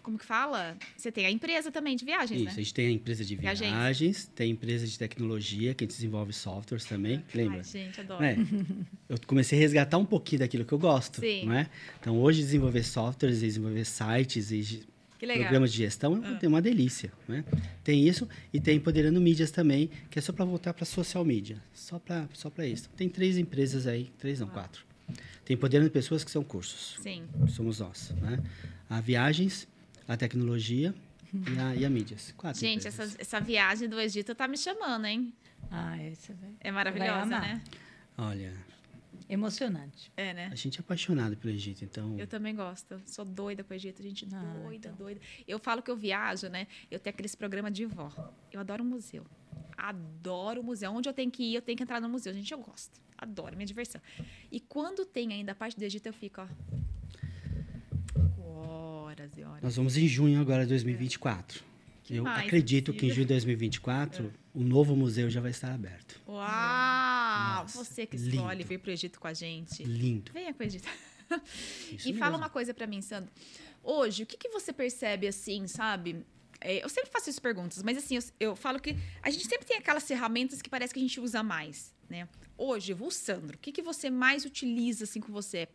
[0.02, 0.76] Como que fala?
[0.96, 2.56] Você tem a empresa também de viagens, Isso, a né?
[2.62, 3.74] gente tem a empresa de E a agência?
[3.74, 7.58] viagens, tem a empresa de tecnologia, que a gente desenvolve softwares também, lembra?
[7.58, 8.22] Ai, gente, adoro.
[8.22, 8.36] É.
[9.08, 11.50] Eu comecei a resgatar um pouquinho daquilo que eu gosto, Sim.
[11.52, 11.68] é?
[11.98, 14.86] Então, hoje, desenvolver softwares, desenvolver sites e
[15.18, 16.38] Que programas de gestão Ah.
[16.40, 17.44] é uma delícia, né?
[17.82, 21.60] Tem isso e tem Empoderando Mídias também, que é só para voltar para social media,
[21.74, 22.88] só para só para isso.
[22.90, 24.85] Tem três empresas aí, três não, quatro.
[25.46, 27.24] Tem Empoderando Pessoas que são cursos, Sim.
[27.46, 28.42] somos nós, né?
[28.90, 29.68] A viagens,
[30.08, 30.92] a tecnologia
[31.32, 32.34] e a, e a Mídias.
[32.36, 35.32] Quatro Gente, essa, essa viagem do Egito tá me chamando, hein?
[35.70, 36.50] Ah, esse vai.
[36.60, 37.62] É maravilhosa, né?
[38.18, 38.52] Olha,
[39.28, 40.12] Emocionante.
[40.16, 40.48] É, né?
[40.52, 42.18] a gente é apaixonado pelo Egito, então...
[42.18, 43.00] Eu também gosto.
[43.06, 44.26] Sou doida com o Egito, gente.
[44.32, 44.94] Ah, doida, então.
[44.94, 45.20] doida.
[45.46, 46.66] Eu falo que eu viajo, né?
[46.90, 48.10] Eu tenho aqueles programas de vó.
[48.52, 49.24] Eu adoro museu.
[49.76, 50.92] Adoro museu.
[50.92, 52.32] Onde eu tenho que ir, eu tenho que entrar no museu.
[52.32, 53.00] Gente, eu gosto.
[53.18, 54.00] Adoro, minha diversão.
[54.50, 56.46] E quando tem ainda a parte do Egito, eu fico, ó.
[58.38, 59.62] Horas e horas.
[59.62, 61.64] Nós vamos em junho agora de 2024.
[62.08, 66.20] Eu acredito que em junho de 2024 o novo museu já vai estar aberto.
[66.28, 67.62] Uau!
[67.62, 68.36] Nossa, Você que lindo.
[68.36, 69.82] escolhe vir pro Egito com a gente.
[69.82, 70.30] Lindo.
[70.32, 70.88] Venha com o Egito.
[71.92, 72.44] Isso e fala mesmo.
[72.44, 73.30] uma coisa pra mim, Sandro.
[73.82, 76.24] Hoje, o que, que você percebe assim, sabe?
[76.66, 79.64] É, eu sempre faço essas perguntas, mas assim, eu, eu falo que a gente sempre
[79.64, 82.28] tem aquelas ferramentas que parece que a gente usa mais, né?
[82.58, 85.68] Hoje, o Sandro, o que, que você mais utiliza assim com você?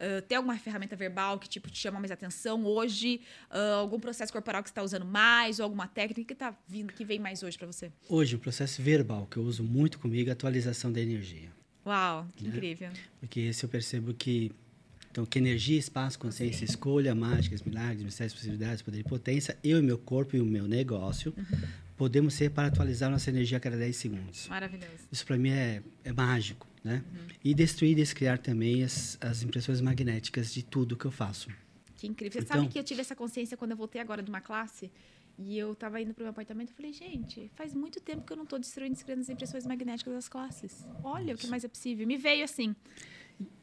[0.00, 3.20] Ah, tem alguma ferramenta verbal que tipo te chama mais atenção hoje?
[3.50, 6.94] Ah, algum processo corporal que você está usando mais ou alguma técnica que tá vindo
[6.94, 7.92] que vem mais hoje pra você?
[8.08, 11.52] Hoje, o processo verbal que eu uso muito comigo é a atualização da energia.
[11.84, 12.50] Uau, que Né?
[12.56, 12.90] incrível.
[13.20, 14.50] Porque esse eu percebo que
[15.12, 19.82] então que energia, espaço, consciência, escolha, mágicas, milagres, mistérios, possibilidades, poder e potência, eu e
[19.82, 21.34] meu corpo e o meu negócio
[21.98, 24.48] podemos ser para atualizar nossa energia a cada 10 segundos.
[24.48, 24.88] Maravilhoso.
[25.12, 27.04] Isso para mim é, é mágico, né?
[27.44, 31.50] E destruir e descriar também as, as impressões magnéticas de tudo que eu faço.
[31.96, 32.40] Que incrível.
[32.40, 34.90] Você Então- sabe que eu tive essa consciência quando eu voltei agora de uma classe
[35.38, 38.36] e eu tava indo pro meu apartamento e falei, gente, faz muito tempo que eu
[38.36, 40.86] não tô destruindo e descriando as impressões magnéticas das classes.
[41.04, 42.06] Olha o que mais é possível.
[42.06, 42.74] Me veio assim.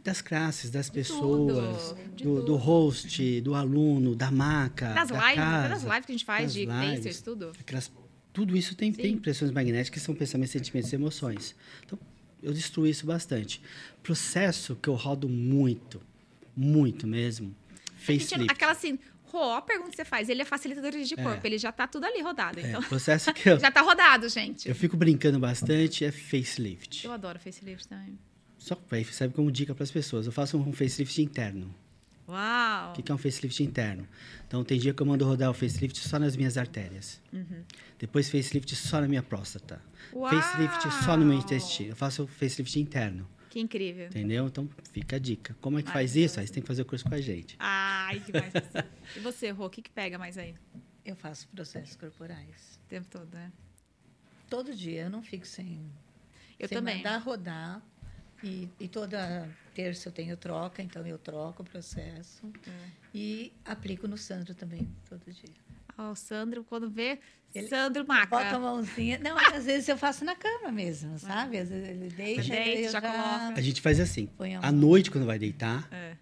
[0.03, 5.69] Das classes, das pessoas, do, do host, do aluno, da maca, Das da lives, casa,
[5.69, 7.21] das lives que a gente faz de lives.
[7.21, 7.51] Tudo.
[7.59, 7.91] Aquelas,
[8.31, 9.01] tudo isso tem, Sim.
[9.01, 11.55] tem impressões magnéticas que são pensamentos, sentimentos e emoções.
[11.85, 11.99] Então,
[12.41, 13.61] eu destruo isso bastante.
[14.01, 16.01] Processo que eu rodo muito,
[16.55, 17.53] muito mesmo,
[18.07, 18.51] gente- facelift.
[18.53, 21.71] aquela assim, Rô, a pergunta que você faz, ele é facilitador de corpo, ele já
[21.71, 22.59] tá tudo ali rodado.
[22.59, 24.67] É, Então, processo que eu, já tá rodado, gente.
[24.67, 27.05] eu fico brincando bastante é facelift.
[27.05, 28.17] Eu adoro facelift também.
[28.59, 30.25] Só que serve como dica para as pessoas.
[30.25, 31.73] Eu faço um facelift interno.
[32.27, 32.91] Uau!
[32.91, 34.07] O que que é um facelift interno?
[34.47, 37.19] Então, tem dia que eu mando rodar o facelift só nas minhas artérias.
[37.97, 39.81] Depois, facelift só na minha próstata.
[40.13, 40.29] Uau!
[40.29, 41.89] Facelift só no meu intestino.
[41.91, 43.27] Eu faço o facelift interno.
[43.49, 44.05] Que incrível.
[44.07, 44.45] Entendeu?
[44.45, 45.55] Então, fica a dica.
[45.59, 46.39] Como é que faz isso?
[46.39, 47.55] Aí você tem que fazer o curso com a gente.
[47.57, 48.85] Ai, que mais você.
[49.15, 50.53] E você, Rô, o que, que pega mais aí?
[51.03, 52.79] Eu faço processos corporais.
[52.85, 53.51] O tempo todo, né?
[54.47, 55.79] Todo dia, eu não fico sem,
[56.59, 56.97] Eu sem também.
[56.97, 57.81] mandar rodar.
[58.43, 62.51] E, e toda terça eu tenho troca, então eu troco o processo.
[62.67, 62.71] É.
[63.13, 65.53] E aplico no Sandro também, todo dia.
[65.97, 67.19] Ah, o Sandro, quando vê,
[67.53, 68.27] Ele Sandro Maca.
[68.27, 69.19] Bota a mãozinha.
[69.19, 71.57] Não, às vezes eu faço na cama mesmo, sabe?
[71.57, 73.59] Às vezes ele deixa, Deita, e eu já já, coloca.
[73.59, 74.29] A gente faz assim.
[74.61, 76.15] À noite, quando vai deitar, É.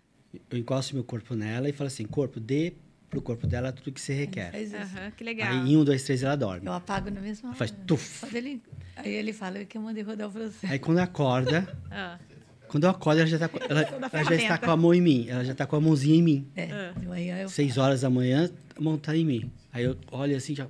[0.50, 2.74] eu encosto meu corpo nela e falo assim, corpo, dê
[3.10, 4.52] pro corpo dela tudo que você requer.
[4.52, 4.76] Faz isso.
[4.98, 5.50] Aham, que legal.
[5.52, 6.66] Aí, em um, dois, três, ela dorme.
[6.68, 7.80] Eu apago na mesma Ela faz hora.
[7.88, 8.36] tuf.
[8.36, 8.62] Ele,
[8.96, 10.66] aí ele fala que eu mandei rodar o processo.
[10.72, 12.18] Aí, quando acorda, Ah,
[12.68, 13.82] quando eu acordo, ela já, tá, ela,
[14.12, 15.26] ela já está com a mão em mim.
[15.30, 16.48] Ela já está com a mãozinha em mim.
[16.56, 16.94] É, Ah.
[17.00, 19.52] de manhã eu Seis horas da manhã, a mão tá em mim.
[19.78, 20.68] Aí eu olho assim, já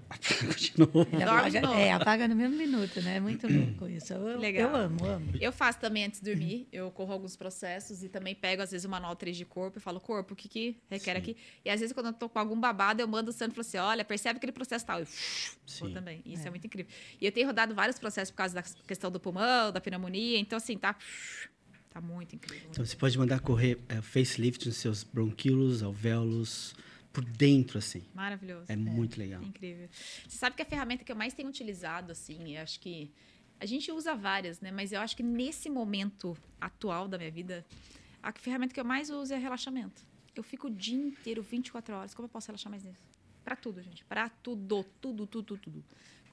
[0.58, 1.02] de novo.
[1.02, 1.80] Apaga, novo.
[1.80, 3.16] é, apaga no mesmo minuto, né?
[3.16, 4.12] É muito louco isso.
[4.12, 4.70] Eu, Legal.
[4.70, 5.32] eu amo, amo.
[5.40, 8.84] eu faço também antes de dormir, eu corro alguns processos e também pego, às vezes,
[8.84, 11.18] o manual 3 de corpo e falo, corpo, o que, que requer Sim.
[11.20, 11.38] aqui?
[11.64, 13.68] E às vezes, quando eu tô com algum babado, eu mando o Sandro e falo
[13.68, 15.00] assim: olha, percebe aquele processo tal.
[15.00, 15.94] Eu vou Sim.
[15.94, 16.22] também.
[16.26, 16.50] Isso é.
[16.50, 16.92] muito incrível.
[17.22, 20.38] E eu tenho rodado vários processos por causa da questão do pulmão, da pneumonia.
[20.38, 20.98] Então, assim, tá.
[21.90, 22.68] Tá muito incrível.
[22.70, 26.76] Então você pode mandar correr é, facelift nos seus bronquíolos, alvéolos,
[27.18, 28.04] por dentro, assim.
[28.14, 28.72] Maravilhoso.
[28.72, 29.42] É, muito legal.
[29.42, 29.90] Incrível.
[30.28, 33.12] Você sabe que a ferramenta que eu mais tenho utilizado, assim, eu acho que.
[33.60, 34.70] A gente usa várias, né?
[34.70, 37.66] Mas eu acho que nesse momento atual da minha vida,
[38.22, 40.00] a ferramenta que eu mais uso é relaxamento.
[40.36, 42.14] Eu fico o dia inteiro, 24 horas.
[42.14, 43.00] Como eu posso relaxar mais nisso?
[43.44, 44.06] Pra tudo, gente.
[44.44, 45.86] Tudo, tudo, tudo, tudo, tudo.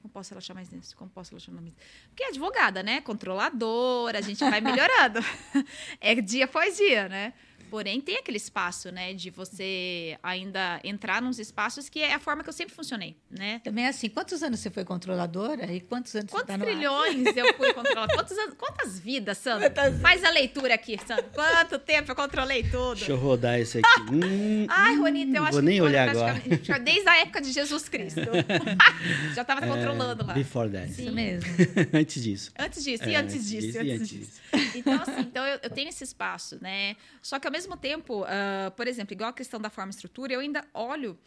[0.03, 0.95] Como posso relaxar mais nisso?
[0.95, 1.77] Como posso relaxar mais nisso?
[2.09, 3.01] Porque é advogada, né?
[3.01, 5.19] Controladora, a gente vai melhorando.
[5.99, 7.33] é dia após dia, né?
[7.69, 9.13] Porém, tem aquele espaço, né?
[9.13, 13.59] De você ainda entrar nos espaços que é a forma que eu sempre funcionei, né?
[13.63, 16.63] Também é assim, quantos anos você foi controladora e quantos anos Quantos você tá no
[16.63, 16.69] ar?
[16.71, 18.07] trilhões eu fui controlar?
[18.13, 19.69] Quantos anos- quantas vidas, Sandra?
[19.69, 21.23] Quantas- Faz a leitura aqui, Sandra.
[21.33, 22.95] Quanto tempo eu controlei tudo?
[22.95, 23.85] Deixa eu rodar isso aqui.
[24.15, 26.41] Hum, Ai, Ronita, eu acho vou que nem olhar agora.
[26.83, 28.21] Desde a época de Jesus Cristo.
[29.35, 30.33] Já estava controlando lá.
[30.33, 30.91] Before that.
[30.91, 31.03] Sim.
[31.05, 31.49] Isso mesmo.
[31.93, 32.51] Antes disso.
[32.57, 34.41] Antes disso, e É, antes disso, e e antes disso.
[34.75, 36.95] Então, assim, então eu, eu tenho esse espaço, né?
[37.21, 40.33] Só que ao mesmo tempo, ah, por exemplo, igual a questão da forma e estrutura,
[40.33, 41.17] eu ainda olho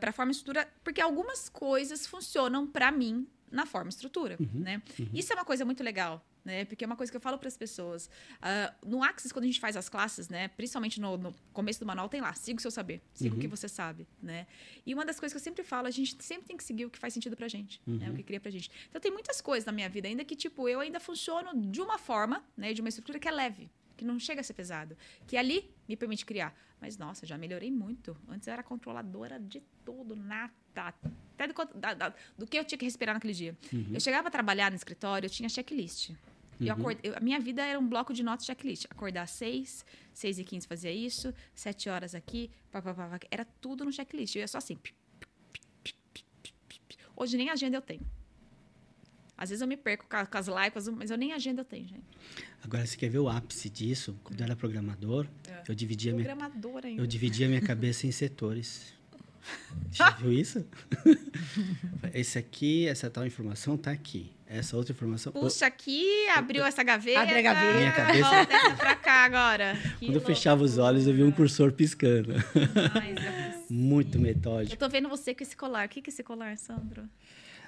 [0.00, 4.36] para a forma e estrutura, porque algumas coisas funcionam para mim na forma e estrutura,
[4.40, 4.82] Uhum, né?
[5.12, 6.64] Isso é uma coisa muito legal, né?
[6.64, 8.06] Porque é uma coisa que eu falo para as pessoas.
[8.40, 10.48] Uh, no Axis, quando a gente faz as classes, né?
[10.48, 13.38] Principalmente no, no começo do manual, tem lá, siga o seu saber, siga uhum.
[13.38, 14.46] o que você sabe, né?
[14.86, 16.90] E uma das coisas que eu sempre falo, a gente sempre tem que seguir o
[16.90, 17.98] que faz sentido pra gente, uhum.
[17.98, 18.10] né?
[18.10, 18.70] O que cria pra gente.
[18.88, 21.98] Então, tem muitas coisas na minha vida ainda que, tipo, eu ainda funciono de uma
[21.98, 22.72] forma, né?
[22.72, 23.70] De uma estrutura que é leve,
[24.02, 24.96] que não chega a ser pesado.
[25.26, 26.54] Que ali me permite criar.
[26.80, 28.16] Mas, nossa, já melhorei muito.
[28.28, 30.52] Antes eu era controladora de tudo, nada.
[30.74, 33.56] Até do, da, da, do que eu tinha que respirar naquele dia.
[33.72, 33.90] Uhum.
[33.94, 36.10] Eu chegava a trabalhar no escritório, eu tinha checklist.
[36.10, 36.16] Uhum.
[36.60, 36.98] Eu acord...
[37.04, 38.86] eu, a minha vida era um bloco de notas checklist.
[38.90, 43.44] Acordar às 6, 6 e 15 fazia isso, 7 horas aqui, pá, pá, pá, era
[43.60, 44.34] tudo no checklist.
[44.34, 44.76] Eu ia só assim.
[47.14, 48.04] Hoje nem agenda eu tenho.
[49.36, 52.04] Às vezes eu me perco com, as lives, mas eu nem agenda eu tenho, gente.
[52.64, 54.16] Agora, você quer ver o ápice disso?
[54.22, 55.62] Quando eu era programador, é.
[55.68, 57.02] eu dividia minha, ainda.
[57.02, 58.94] eu dividia minha cabeça em setores.
[59.90, 60.64] Já viu isso?
[62.14, 64.32] Esse aqui, essa tal informação tá aqui.
[64.46, 65.32] Essa outra informação.
[65.32, 67.22] Puxa aqui, abriu essa gaveta.
[67.22, 67.78] Abre a gaveta.
[67.78, 68.30] Minha cabeça.
[68.30, 69.78] Volta essa pra cá agora.
[69.98, 72.34] Que Quando eu fechava os olhos, eu vi um cursor piscando.
[72.94, 73.14] Ai,
[73.70, 74.74] Muito metódico.
[74.74, 75.86] Eu tô vendo você com esse colar.
[75.86, 77.08] O que é esse colar, Sandro?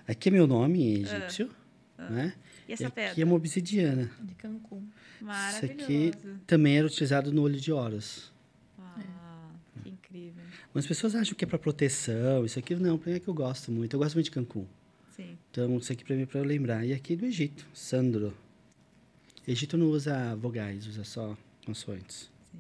[0.07, 1.51] Aqui é meu nome egípcio.
[1.99, 2.11] Uh, uh.
[2.11, 2.35] Né?
[2.69, 3.13] E essa e pedra?
[3.13, 4.11] Aqui é uma obsidiana.
[4.21, 4.87] De Cancún.
[5.21, 5.75] Maravilhoso.
[5.75, 6.13] Isso aqui
[6.47, 8.33] também era utilizado no olho de Horus.
[9.85, 10.43] Incrível.
[10.75, 13.35] As pessoas acham que é para proteção, isso aqui não, para mim é que eu
[13.35, 13.95] gosto muito.
[13.95, 14.67] Eu gosto muito de Cancún.
[15.15, 15.39] Sim.
[15.51, 16.85] Então, isso aqui para mim é para eu lembrar.
[16.85, 18.37] E aqui do Egito, Sandro.
[19.47, 22.31] Egito não usa vogais, usa só consoantes.
[22.51, 22.59] Sim.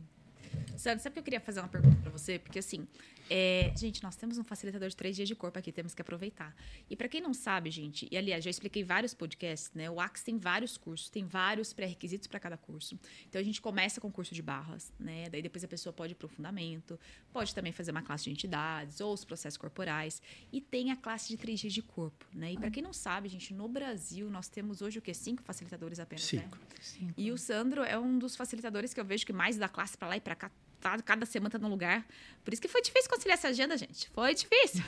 [0.77, 2.39] Sandro, sabe que eu queria fazer uma pergunta para você?
[2.39, 2.87] Porque assim,
[3.31, 6.55] é, gente, nós temos um facilitador de três dias de corpo aqui, temos que aproveitar.
[6.89, 9.91] E para quem não sabe, gente, e aliás, já expliquei vários podcasts, né?
[9.91, 12.99] O Axe tem vários cursos, tem vários pré-requisitos para cada curso.
[13.29, 15.29] Então a gente começa com o curso de barras, né?
[15.31, 16.99] Daí depois a pessoa pode ir para o fundamento,
[17.33, 20.21] pode também fazer uma classe de entidades ou os processos corporais.
[20.53, 22.53] E tem a classe de três dias de corpo, né?
[22.53, 25.15] E para quem não sabe, gente, no Brasil nós temos hoje o quê?
[25.15, 26.57] Cinco facilitadores apenas, Cinco.
[26.57, 26.63] né?
[26.81, 27.15] Cinco.
[27.17, 30.09] E o Sandro é um dos facilitadores que eu vejo que mais dá classe para
[30.09, 30.51] lá e para cá
[30.85, 32.07] tá, cada semana tá num lugar.
[32.45, 34.11] Por isso que foi difícil conciliar essa agenda, gente.
[34.11, 34.85] Foi difícil.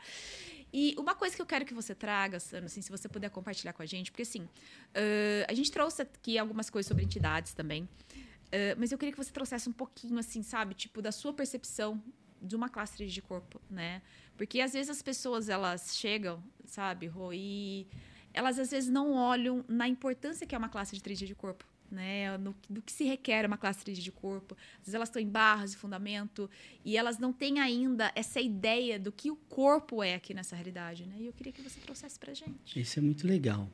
[0.70, 3.72] e uma coisa que eu quero que você traga, Sano, assim, se você puder compartilhar
[3.72, 7.84] com a gente, porque assim, uh, a gente trouxe aqui algumas coisas sobre entidades também.
[7.84, 12.02] Uh, mas eu queria que você trouxesse um pouquinho, assim, sabe, tipo, da sua percepção
[12.40, 14.02] de uma classe de corpo, né?
[14.36, 17.86] Porque às vezes as pessoas elas chegam, sabe, Rô, e
[18.34, 21.71] elas às vezes não olham na importância que é uma classe de 3D de corpo
[21.92, 22.36] né?
[22.38, 24.56] No, do que se requer uma classe 3 de corpo.
[24.74, 26.48] Às vezes elas estão em barras de fundamento
[26.84, 31.06] e elas não têm ainda essa ideia do que o corpo é aqui nessa realidade,
[31.06, 31.16] né?
[31.20, 32.80] E eu queria que você trouxesse para gente.
[32.80, 33.68] Isso é muito legal.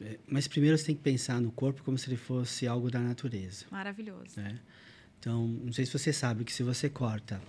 [0.00, 3.00] É, mas primeiro você tem que pensar no corpo como se ele fosse algo da
[3.00, 3.66] natureza.
[3.70, 4.38] Maravilhoso.
[4.40, 4.58] Né?
[5.18, 7.40] Então, não sei se você sabe que se você corta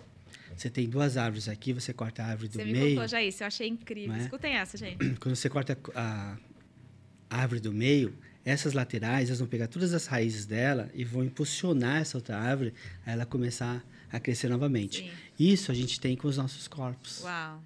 [0.56, 2.76] você tem duas árvores aqui, você corta a árvore do meio.
[2.76, 4.16] Você me contou já isso, eu achei incrível.
[4.16, 4.20] É?
[4.20, 5.10] Escutem essa, gente.
[5.20, 6.38] Quando você corta a
[7.30, 12.02] árvore do meio, essas laterais elas vão pegar todas as raízes dela e vão impulsionar
[12.02, 12.74] essa outra árvore
[13.06, 15.00] a ela começar a crescer novamente.
[15.00, 15.12] Sim.
[15.38, 17.24] Isso a gente tem com os nossos corpos.
[17.24, 17.62] Uau.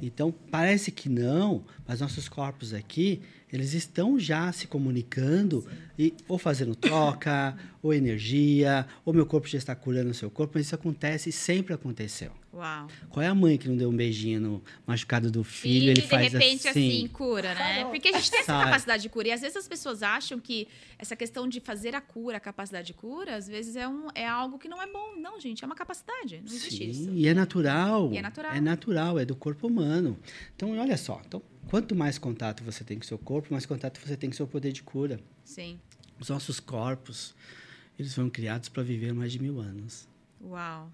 [0.00, 3.20] Então, parece que não, mas nossos corpos aqui,
[3.54, 5.68] eles estão já se comunicando Sim.
[5.96, 10.54] e ou fazendo troca, ou energia, ou meu corpo já está curando o seu corpo,
[10.56, 12.32] mas isso acontece e sempre aconteceu.
[12.52, 12.88] Uau.
[13.10, 15.84] Qual é a mãe que não deu um beijinho no machucado do filho?
[15.84, 17.84] E ele de faz repente assim, assim cura, né?
[17.84, 19.28] Porque a gente tem essa capacidade de cura.
[19.28, 20.66] E às vezes as pessoas acham que
[20.98, 24.26] essa questão de fazer a cura, a capacidade de cura, às vezes é, um, é
[24.26, 25.16] algo que não é bom.
[25.16, 26.38] Não, gente, é uma capacidade.
[26.38, 27.10] Não existe Sim, isso.
[27.12, 28.12] E é natural.
[28.12, 28.52] E é natural.
[28.52, 30.18] É natural, é do corpo humano.
[30.56, 31.20] Então, olha só.
[31.26, 34.34] Então, quanto mais contato você tem com o seu corpo, mais contato você tem com
[34.34, 35.20] o seu poder de cura.
[35.44, 35.78] Sim.
[36.20, 37.34] Os nossos corpos,
[37.98, 40.08] eles foram criados para viver mais de mil anos.
[40.42, 40.90] Uau.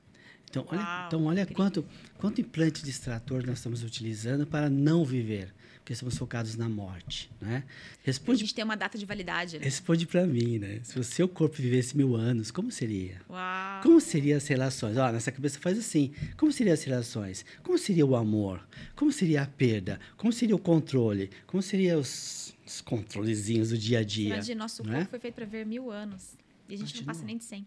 [0.48, 1.86] Então, olha, Uau, então, olha quanto,
[2.18, 5.54] quanto implante de extrator nós estamos utilizando para não viver,
[5.90, 7.64] porque estamos focados na morte, né?
[8.04, 9.64] Responde, a gente tem uma data de validade, né?
[9.64, 10.78] Responde para mim, né?
[10.84, 13.20] Se o seu corpo vivesse mil anos, como seria?
[13.28, 13.82] Uau.
[13.82, 14.96] Como seriam as relações?
[14.96, 16.12] Ó, nessa cabeça faz assim.
[16.36, 17.44] Como seriam as relações?
[17.64, 18.64] Como seria o amor?
[18.94, 19.98] Como seria a perda?
[20.16, 21.28] Como seria o controle?
[21.44, 24.34] Como seriam os, os controlezinhos do dia a dia?
[24.34, 25.04] Imagina, nosso corpo é?
[25.06, 26.36] foi feito para ver mil anos.
[26.68, 27.66] E a gente não passa nem de 100.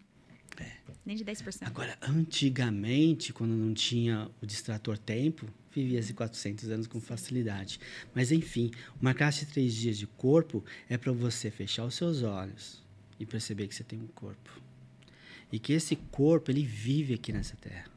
[0.62, 0.72] É.
[1.06, 1.68] Nem de 10%.
[1.68, 7.80] Agora, antigamente, quando não tinha o distrator tempo, vivia-se 400 anos com facilidade.
[8.14, 8.72] Mas, enfim,
[9.02, 12.84] uma caixa de três dias de corpo é para você fechar os seus olhos
[13.20, 14.62] e perceber que você tem um corpo.
[15.52, 17.94] E que esse corpo, ele vive aqui nessa terra.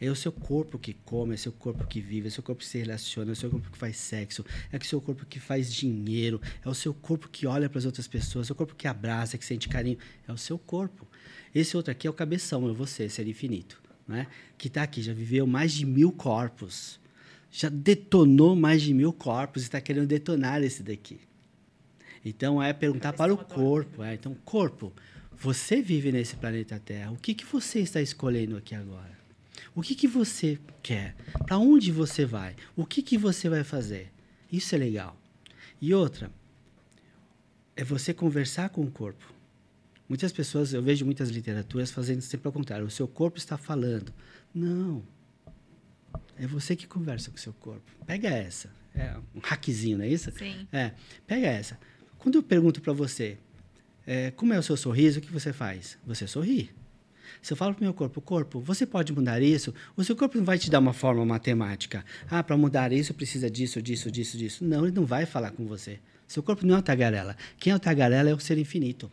[0.00, 2.42] É o seu corpo que come, é o seu corpo que vive, é o seu
[2.42, 5.26] corpo que se relaciona, é o seu corpo que faz sexo, é o seu corpo
[5.26, 8.46] que faz dinheiro, é o seu corpo que olha para as outras pessoas, é o
[8.46, 9.98] seu corpo que abraça, que sente carinho.
[10.26, 11.06] É o seu corpo.
[11.54, 14.26] Esse outro aqui é o cabeção, é você, ser infinito, né?
[14.58, 17.00] que está aqui, já viveu mais de mil corpos,
[17.50, 21.20] já detonou mais de mil corpos e está querendo detonar esse daqui.
[22.24, 24.02] Então é perguntar para o corpo.
[24.02, 24.14] É.
[24.14, 24.92] Então, corpo,
[25.36, 27.10] você vive nesse planeta Terra.
[27.10, 29.18] O que, que você está escolhendo aqui agora?
[29.74, 31.14] O que, que você quer?
[31.46, 32.56] Para onde você vai?
[32.76, 34.12] O que, que você vai fazer?
[34.52, 35.16] Isso é legal.
[35.80, 36.30] E outra,
[37.76, 39.32] é você conversar com o corpo.
[40.10, 42.84] Muitas pessoas, eu vejo muitas literaturas fazendo sempre ao contrário.
[42.84, 44.12] O seu corpo está falando.
[44.52, 45.04] Não.
[46.36, 47.88] É você que conversa com o seu corpo.
[48.04, 48.72] Pega essa.
[48.92, 50.32] É um hackzinho, não é isso?
[50.32, 50.66] Sim.
[50.72, 50.90] É,
[51.28, 51.78] pega essa.
[52.18, 53.38] Quando eu pergunto para você,
[54.04, 55.96] é, como é o seu sorriso, o que você faz?
[56.04, 56.70] Você sorri.
[57.40, 59.72] Se eu falo para o meu corpo, corpo, você pode mudar isso?
[59.96, 62.04] O seu corpo não vai te dar uma forma matemática.
[62.28, 64.64] Ah, para mudar isso precisa disso, disso, disso, disso.
[64.64, 66.00] Não, ele não vai falar com você.
[66.26, 67.36] Seu corpo não é uma tagarela.
[67.60, 69.08] Quem é o tagarela é o ser infinito.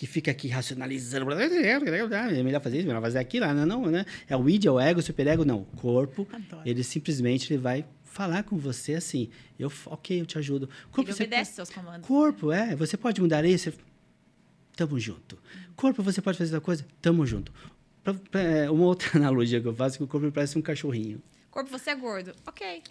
[0.00, 1.30] Que fica aqui racionalizando.
[1.30, 3.44] É melhor fazer isso, melhor fazer aquilo.
[3.52, 4.06] Não, não, né?
[4.26, 5.44] É o id, é o ego, o superego.
[5.44, 5.58] Não.
[5.58, 6.62] O corpo, Adoro.
[6.64, 9.28] ele simplesmente ele vai falar com você assim.
[9.58, 10.70] Eu, ok, eu te ajudo.
[10.90, 12.08] Corpo, Ele você obedece seus comandos.
[12.08, 12.74] Corpo, é.
[12.76, 13.74] Você pode mudar isso?
[14.74, 15.38] Tamo junto.
[15.76, 16.86] Corpo, você pode fazer outra coisa?
[17.02, 17.52] Tamo junto.
[18.02, 20.62] Pra- pra- é, uma outra analogia que eu faço é que o corpo parece um
[20.62, 21.20] cachorrinho.
[21.50, 22.32] Corpo, você é gordo.
[22.46, 22.82] Ok.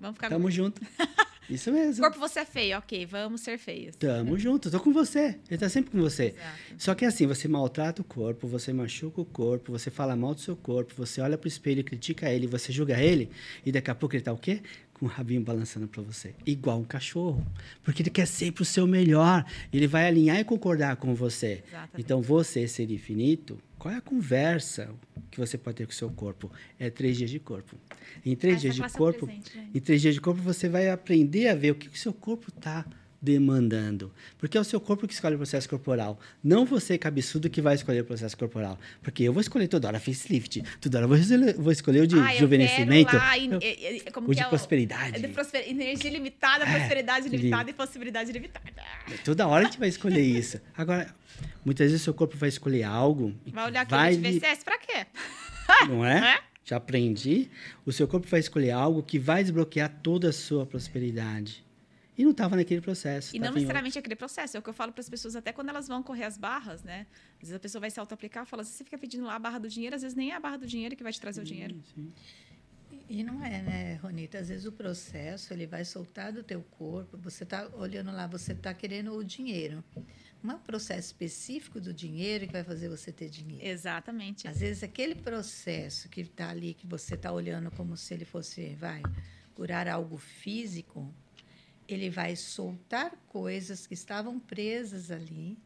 [0.00, 0.52] Vamos ficar Tamo gordo.
[0.56, 0.80] junto.
[1.48, 2.02] Isso mesmo.
[2.02, 2.78] Corpo, você é feio.
[2.78, 3.96] Ok, vamos ser feios.
[3.96, 4.70] Tamo junto.
[4.70, 5.38] Tô com você.
[5.48, 6.34] Ele tá sempre com você.
[6.36, 6.74] Exato.
[6.78, 10.40] Só que assim, você maltrata o corpo, você machuca o corpo, você fala mal do
[10.40, 13.30] seu corpo, você olha pro espelho e critica ele, você julga ele,
[13.64, 14.60] e daqui a pouco ele tá o quê?
[14.98, 16.34] Com o rabinho balançando pra você.
[16.46, 17.46] Igual um cachorro.
[17.84, 19.44] Porque ele quer sempre o seu melhor.
[19.70, 21.62] Ele vai alinhar e concordar com você.
[21.68, 21.90] Exatamente.
[21.98, 24.88] Então, você, ser infinito, qual é a conversa
[25.30, 26.50] que você pode ter com o seu corpo?
[26.80, 27.76] É três dias de corpo.
[28.24, 29.76] Em três Essa dias de corpo, presente, gente.
[29.76, 32.48] em três dias de corpo, você vai aprender a ver o que o seu corpo
[32.48, 32.86] está
[33.26, 34.12] demandando.
[34.38, 36.18] Porque é o seu corpo que escolhe o processo corporal.
[36.42, 38.78] Não você, cabeçudo, que vai escolher o processo corporal.
[39.02, 40.62] Porque eu vou escolher toda hora facelift.
[40.80, 45.16] Toda hora eu vou escolher, o de Ah, lá, eu- o de é prosperidade.
[45.16, 48.66] É de prosper- Energia limitada, É, prosperidade de- limitada e possibilidade limitada.
[49.24, 50.60] Toda hora a gente vai escolher isso.
[50.76, 51.12] Agora,
[51.64, 53.34] muitas vezes o seu corpo vai escolher algo.
[53.48, 55.06] Vai olhar aqui vai lhe- VCS pra quê?
[55.88, 56.36] Não é?
[56.36, 56.40] É?
[56.64, 57.48] Já aprendi.
[57.84, 61.64] O seu corpo vai escolher algo que vai desbloquear toda a sua prosperidade.
[62.16, 63.36] E não estava naquele processo.
[63.36, 64.56] E não necessariamente aquele processo.
[64.56, 66.82] É o que eu falo para as pessoas até quando elas vão correr as barras,
[66.82, 67.06] né?
[67.34, 69.68] Às vezes a pessoa vai se auto-aplicar, fala, você fica pedindo lá a barra do
[69.68, 71.76] dinheiro, às vezes nem é a barra do dinheiro que vai te trazer o dinheiro.
[71.94, 72.12] Sim.
[73.08, 74.38] E não é, né, Ronita?
[74.38, 77.16] Às vezes o processo ele vai soltar do teu corpo.
[77.18, 79.84] Você está olhando lá, você está querendo o dinheiro.
[80.42, 83.64] Não é um processo específico do dinheiro que vai fazer você ter dinheiro.
[83.64, 84.48] Exatamente.
[84.48, 88.74] Às vezes aquele processo que está ali, que você está olhando como se ele fosse,
[88.74, 89.02] vai,
[89.54, 91.12] curar algo físico,
[91.88, 95.58] ele vai soltar coisas que estavam presas ali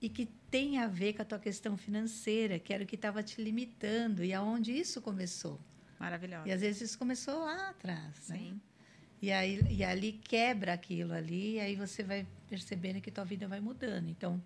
[0.00, 3.22] e que tem a ver com a tua questão financeira, que era o que estava
[3.22, 5.60] te limitando e aonde isso começou.
[5.98, 6.48] Maravilhosa.
[6.48, 8.38] E às vezes isso começou lá atrás, né?
[8.38, 8.60] Sim.
[9.20, 13.46] E aí e ali quebra aquilo ali, e aí você vai percebendo que tua vida
[13.46, 14.08] vai mudando.
[14.08, 14.42] Então,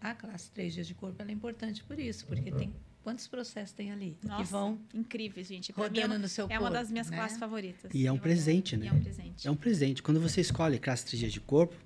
[0.00, 2.72] a classe 3 dias de corpo ela é importante por isso, porque tem
[3.04, 5.72] quantos processos tem ali Nossa, que vão incrível, gente.
[5.72, 6.64] Pra é rodando uma, no seu é corpo.
[6.64, 7.16] uma das minhas né?
[7.18, 7.92] classes favoritas.
[7.94, 8.86] E é um presente, né?
[8.86, 9.46] E é um presente.
[9.46, 10.02] É um presente.
[10.02, 11.76] Quando você escolhe classe de corpo,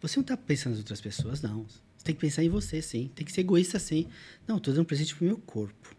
[0.00, 1.64] você não está pensando nas outras pessoas, não.
[1.64, 3.10] Você tem que pensar em você, sim.
[3.14, 4.06] Tem que ser egoísta, sim.
[4.46, 5.96] Não, estou dando um presente pro meu corpo.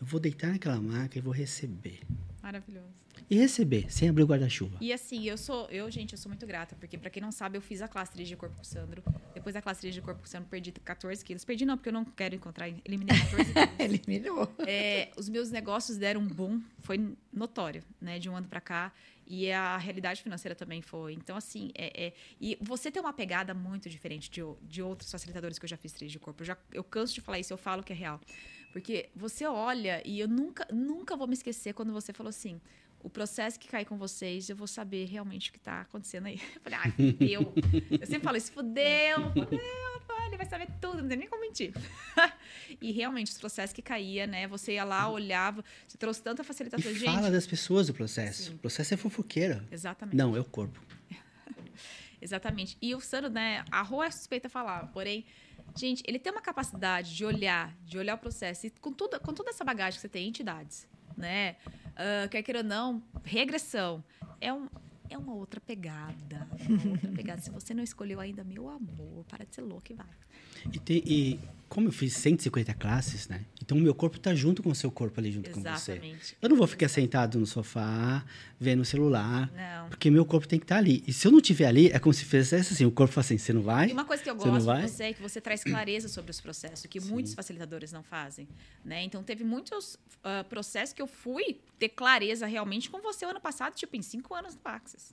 [0.00, 2.00] Eu vou deitar naquela maca e vou receber.
[2.40, 2.94] Maravilhoso.
[3.28, 4.76] E receber, sem abrir o guarda-chuva.
[4.80, 7.58] E assim, eu sou, eu, gente, eu sou muito grata, porque pra quem não sabe,
[7.58, 9.02] eu fiz a classe 3 de corpo com o Sandro.
[9.34, 11.44] Depois da classe 3 de corpo com o Sandro, perdi 14 quilos.
[11.44, 13.80] Perdi não, porque eu não quero encontrar, eliminei 14 quilos.
[13.80, 14.54] eliminou.
[14.66, 18.18] É, os meus negócios deram um boom, foi notório, né?
[18.20, 18.92] De um ano pra cá.
[19.26, 21.14] E a realidade financeira também foi.
[21.14, 25.58] Então, assim, é, é- e você tem uma pegada muito diferente de, de outros facilitadores
[25.58, 26.42] que eu já fiz três de corpo.
[26.42, 28.20] Eu, já, eu canso de falar isso, eu falo que é real.
[28.72, 32.60] Porque você olha, e eu nunca, nunca vou me esquecer quando você falou assim:
[33.00, 36.40] o processo que cai com vocês, eu vou saber realmente o que está acontecendo aí.
[36.54, 37.54] Eu falei, ah, fudeu.
[37.90, 39.60] Eu sempre falo isso, fudeu, fudeu,
[40.26, 41.72] ele vai saber tudo, não tem nem como mentir.
[42.80, 44.46] e realmente, os processos que caía, né?
[44.48, 46.92] Você ia lá, olhava, você trouxe tanta E facilitação.
[46.92, 48.44] Gente, fala das pessoas do processo.
[48.44, 48.54] Sim.
[48.54, 49.64] O processo é fofoqueira.
[49.70, 50.16] exatamente.
[50.16, 50.80] Não, é o corpo.
[52.20, 52.78] Exatamente.
[52.80, 53.64] E o Sandro, né?
[53.70, 55.24] A Rô é suspeita a falar, porém,
[55.76, 59.34] gente, ele tem uma capacidade de olhar, de olhar o processo e com, tudo, com
[59.34, 61.56] toda essa bagagem que você tem, entidades, né?
[61.96, 64.04] Ah, quer queira ou não, regressão.
[64.40, 64.68] É, um,
[65.08, 66.46] é uma outra pegada.
[66.58, 67.40] é Uma outra pegada.
[67.40, 70.06] Se você não escolheu ainda, meu amor, para de ser louco e vai.
[70.72, 73.44] E, tem- e como eu fiz 150 classes, né?
[73.60, 75.92] Então o meu corpo tá junto com o seu corpo ali junto com você.
[75.92, 76.36] Exatamente.
[76.40, 78.24] Eu não vou ficar sentado no sofá,
[78.58, 79.88] vendo o celular, Não.
[79.88, 81.02] porque meu corpo tem que estar ali.
[81.06, 83.36] E se eu não estiver ali, é como se fizesse assim, o corpo fala assim,
[83.36, 83.88] você não vai?
[83.88, 86.40] E uma coisa que eu gosto de você é que você traz clareza sobre os
[86.40, 88.46] processos, que muitos facilitadores não fazem.
[88.84, 89.02] Né?
[89.02, 93.40] Então, teve muitos ah, processos que eu fui ter clareza realmente com você o ano
[93.40, 95.12] passado, tipo, em cinco anos no Axis.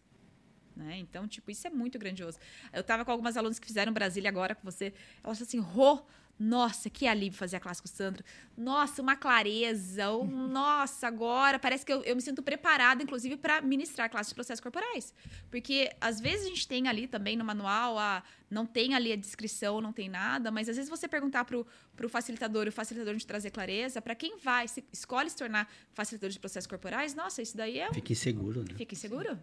[0.76, 0.98] Né?
[0.98, 2.40] Então, tipo, isso é muito grandioso.
[2.72, 4.94] Eu tava com algumas alunas que fizeram Brasília agora com você.
[5.24, 6.04] Elas assim, Rô,
[6.40, 8.24] nossa, que alívio fazer a classe com o Sandro.
[8.58, 10.12] Nossa, uma clareza.
[10.12, 14.36] Um, nossa, agora parece que eu, eu me sinto preparada, inclusive, para ministrar classes de
[14.36, 15.14] processos corporais.
[15.52, 19.16] Porque às vezes a gente tem ali também no manual, a, não tem ali a
[19.16, 23.28] descrição, não tem nada, mas às vezes você perguntar para o facilitador, o facilitador de
[23.28, 27.56] trazer clareza, para quem vai, se escolhe se tornar facilitador de processos corporais, nossa, isso
[27.56, 27.94] daí é.
[27.94, 28.76] Fica inseguro, né?
[28.76, 29.40] Fica inseguro.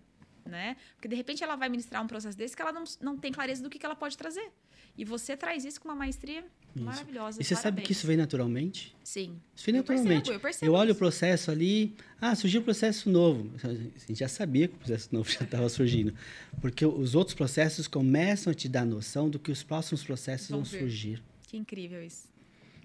[0.47, 0.77] Né?
[0.95, 3.63] Porque de repente ela vai ministrar um processo desse que ela não, não tem clareza
[3.63, 4.51] do que, que ela pode trazer.
[4.97, 6.85] E você traz isso com uma maestria isso.
[6.85, 7.41] maravilhosa.
[7.41, 7.63] E você Parabéns.
[7.63, 8.95] sabe que isso vem naturalmente?
[9.05, 9.41] Sim.
[9.55, 10.11] Isso vem naturalmente.
[10.11, 10.97] Eu, percebo, eu, percebo eu olho isso.
[10.97, 13.51] o processo ali, ah, surgiu um processo novo.
[13.63, 16.15] A gente já sabia que o processo novo já estava surgindo.
[16.61, 20.63] Porque os outros processos começam a te dar noção do que os próximos processos vão,
[20.63, 21.23] vão surgir.
[21.47, 22.29] Que incrível isso.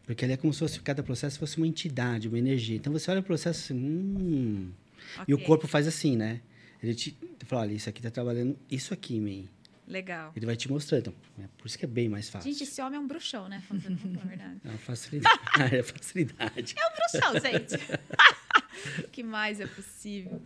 [0.06, 2.76] Porque ali é como se fosse, cada processo fosse uma entidade, uma energia.
[2.76, 4.72] Então você olha o processo assim, hum.
[5.14, 5.26] Okay.
[5.28, 6.41] E o corpo faz assim, né?
[6.90, 9.50] Ele te fala, olha, isso aqui está trabalhando isso aqui em mim.
[9.88, 10.34] Legal.
[10.36, 11.02] Ele vai te mostrando.
[11.02, 12.52] Então, é por isso que é bem mais fácil.
[12.52, 13.62] Gente, esse homem é um bruxão, né?
[13.68, 14.62] Falando a verdade.
[14.64, 15.40] É uma facilidade.
[15.76, 16.76] é facilidade.
[16.78, 19.08] É um bruxão, gente.
[19.12, 20.42] que mais é possível?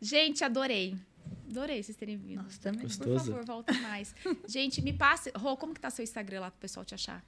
[0.00, 0.96] Gente, adorei.
[1.50, 2.42] Adorei vocês terem vindo.
[2.42, 2.82] Nossa, também.
[2.82, 3.10] Gostoso.
[3.10, 4.14] Por favor, voltem mais.
[4.46, 5.32] Gente, me passe.
[5.36, 7.24] Rô, como que tá seu Instagram lá pro pessoal te achar?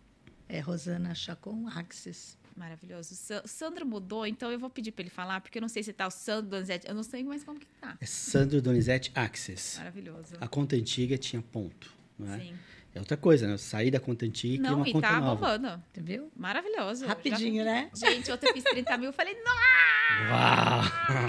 [0.49, 2.39] É Rosana Chacon Axis.
[2.57, 3.15] Maravilhoso.
[3.45, 5.93] O Sandro mudou, então eu vou pedir para ele falar, porque eu não sei se
[5.93, 6.89] tá o Sandro Donizete.
[6.89, 7.97] Eu não sei mais como que tá.
[8.01, 9.79] É Sandro Donizete Access.
[9.79, 10.35] Maravilhoso.
[10.41, 12.39] A conta antiga tinha ponto, não é?
[12.41, 12.55] Sim.
[12.95, 13.53] É outra coisa, né?
[13.53, 15.35] Eu saí da conta antiga e Não, uma e conta tá nova.
[15.59, 15.85] bombando.
[15.99, 16.33] Viu?
[16.35, 17.05] Maravilhoso.
[17.07, 17.91] Rapidinho, Já- né?
[17.95, 19.61] Gente, ontem eu fiz 30 mil, eu falei, nossa,
[20.31, 20.83] Uau!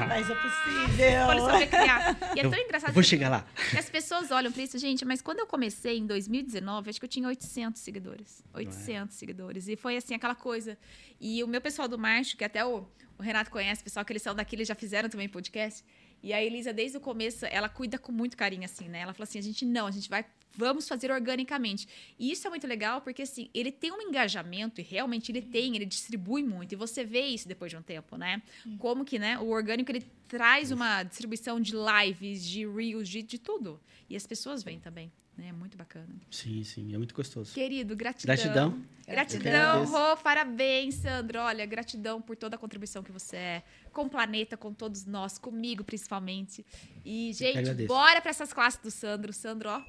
[0.07, 1.67] Mas é possível.
[1.67, 2.17] criar.
[2.35, 3.45] E é Eu- tão engraçado Eu vou que- chegar lá.
[3.71, 7.05] que as pessoas olham pra isso, gente, mas quando eu comecei em 2019, acho que
[7.05, 8.43] eu tinha 800 seguidores.
[8.53, 9.67] 800 seguidores.
[9.67, 10.77] E foi assim, aquela coisa.
[11.19, 12.85] E o meu pessoal do marketing, que até o,
[13.17, 15.83] o Renato conhece, pessoal que eles são daqui, eles já fizeram também podcast.
[16.23, 19.01] E a Elisa, desde o começo, ela cuida com muito carinho, assim, né?
[19.01, 20.25] Ela fala assim: a gente não, a gente vai,
[20.57, 21.87] vamos fazer organicamente.
[22.19, 25.75] E isso é muito legal, porque assim, ele tem um engajamento, e realmente ele tem,
[25.75, 26.73] ele distribui muito.
[26.73, 28.41] E você vê isso depois de um tempo, né?
[28.79, 29.37] Como que, né?
[29.39, 33.79] O orgânico, ele traz uma distribuição de lives, de reels, de, de tudo.
[34.09, 35.49] E as pessoas vêm também, né?
[35.49, 36.07] É muito bacana.
[36.31, 37.53] Sim, sim, é muito gostoso.
[37.53, 38.35] Querido, gratidão.
[38.35, 38.83] Gratidão.
[39.07, 39.85] Gratidão.
[39.85, 41.39] Rô, parabéns, Sandro.
[41.39, 45.37] Olha, gratidão por toda a contribuição que você é com o planeta, com todos nós,
[45.37, 46.65] comigo principalmente.
[47.05, 49.31] E, gente, bora para essas classes do Sandro.
[49.31, 49.81] Sandro, ó,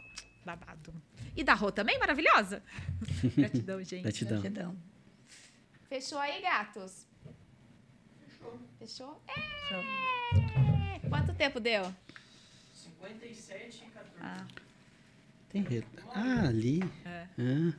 [0.44, 0.94] babado.
[1.36, 2.62] E da Rô também, maravilhosa.
[3.36, 4.02] gratidão, gente.
[4.02, 4.40] Gratidão.
[4.40, 4.76] Gratidão.
[5.88, 7.06] Fechou aí, gatos?
[8.78, 9.20] Fechou?
[9.68, 9.78] Show.
[10.94, 10.98] É.
[11.08, 11.92] Quanto tempo deu?
[12.74, 14.12] 57 e 14.
[14.20, 14.46] Ah,
[15.48, 15.84] Tem re-
[16.14, 16.82] Ah, ali.
[17.04, 17.26] É.
[17.38, 17.78] Ah,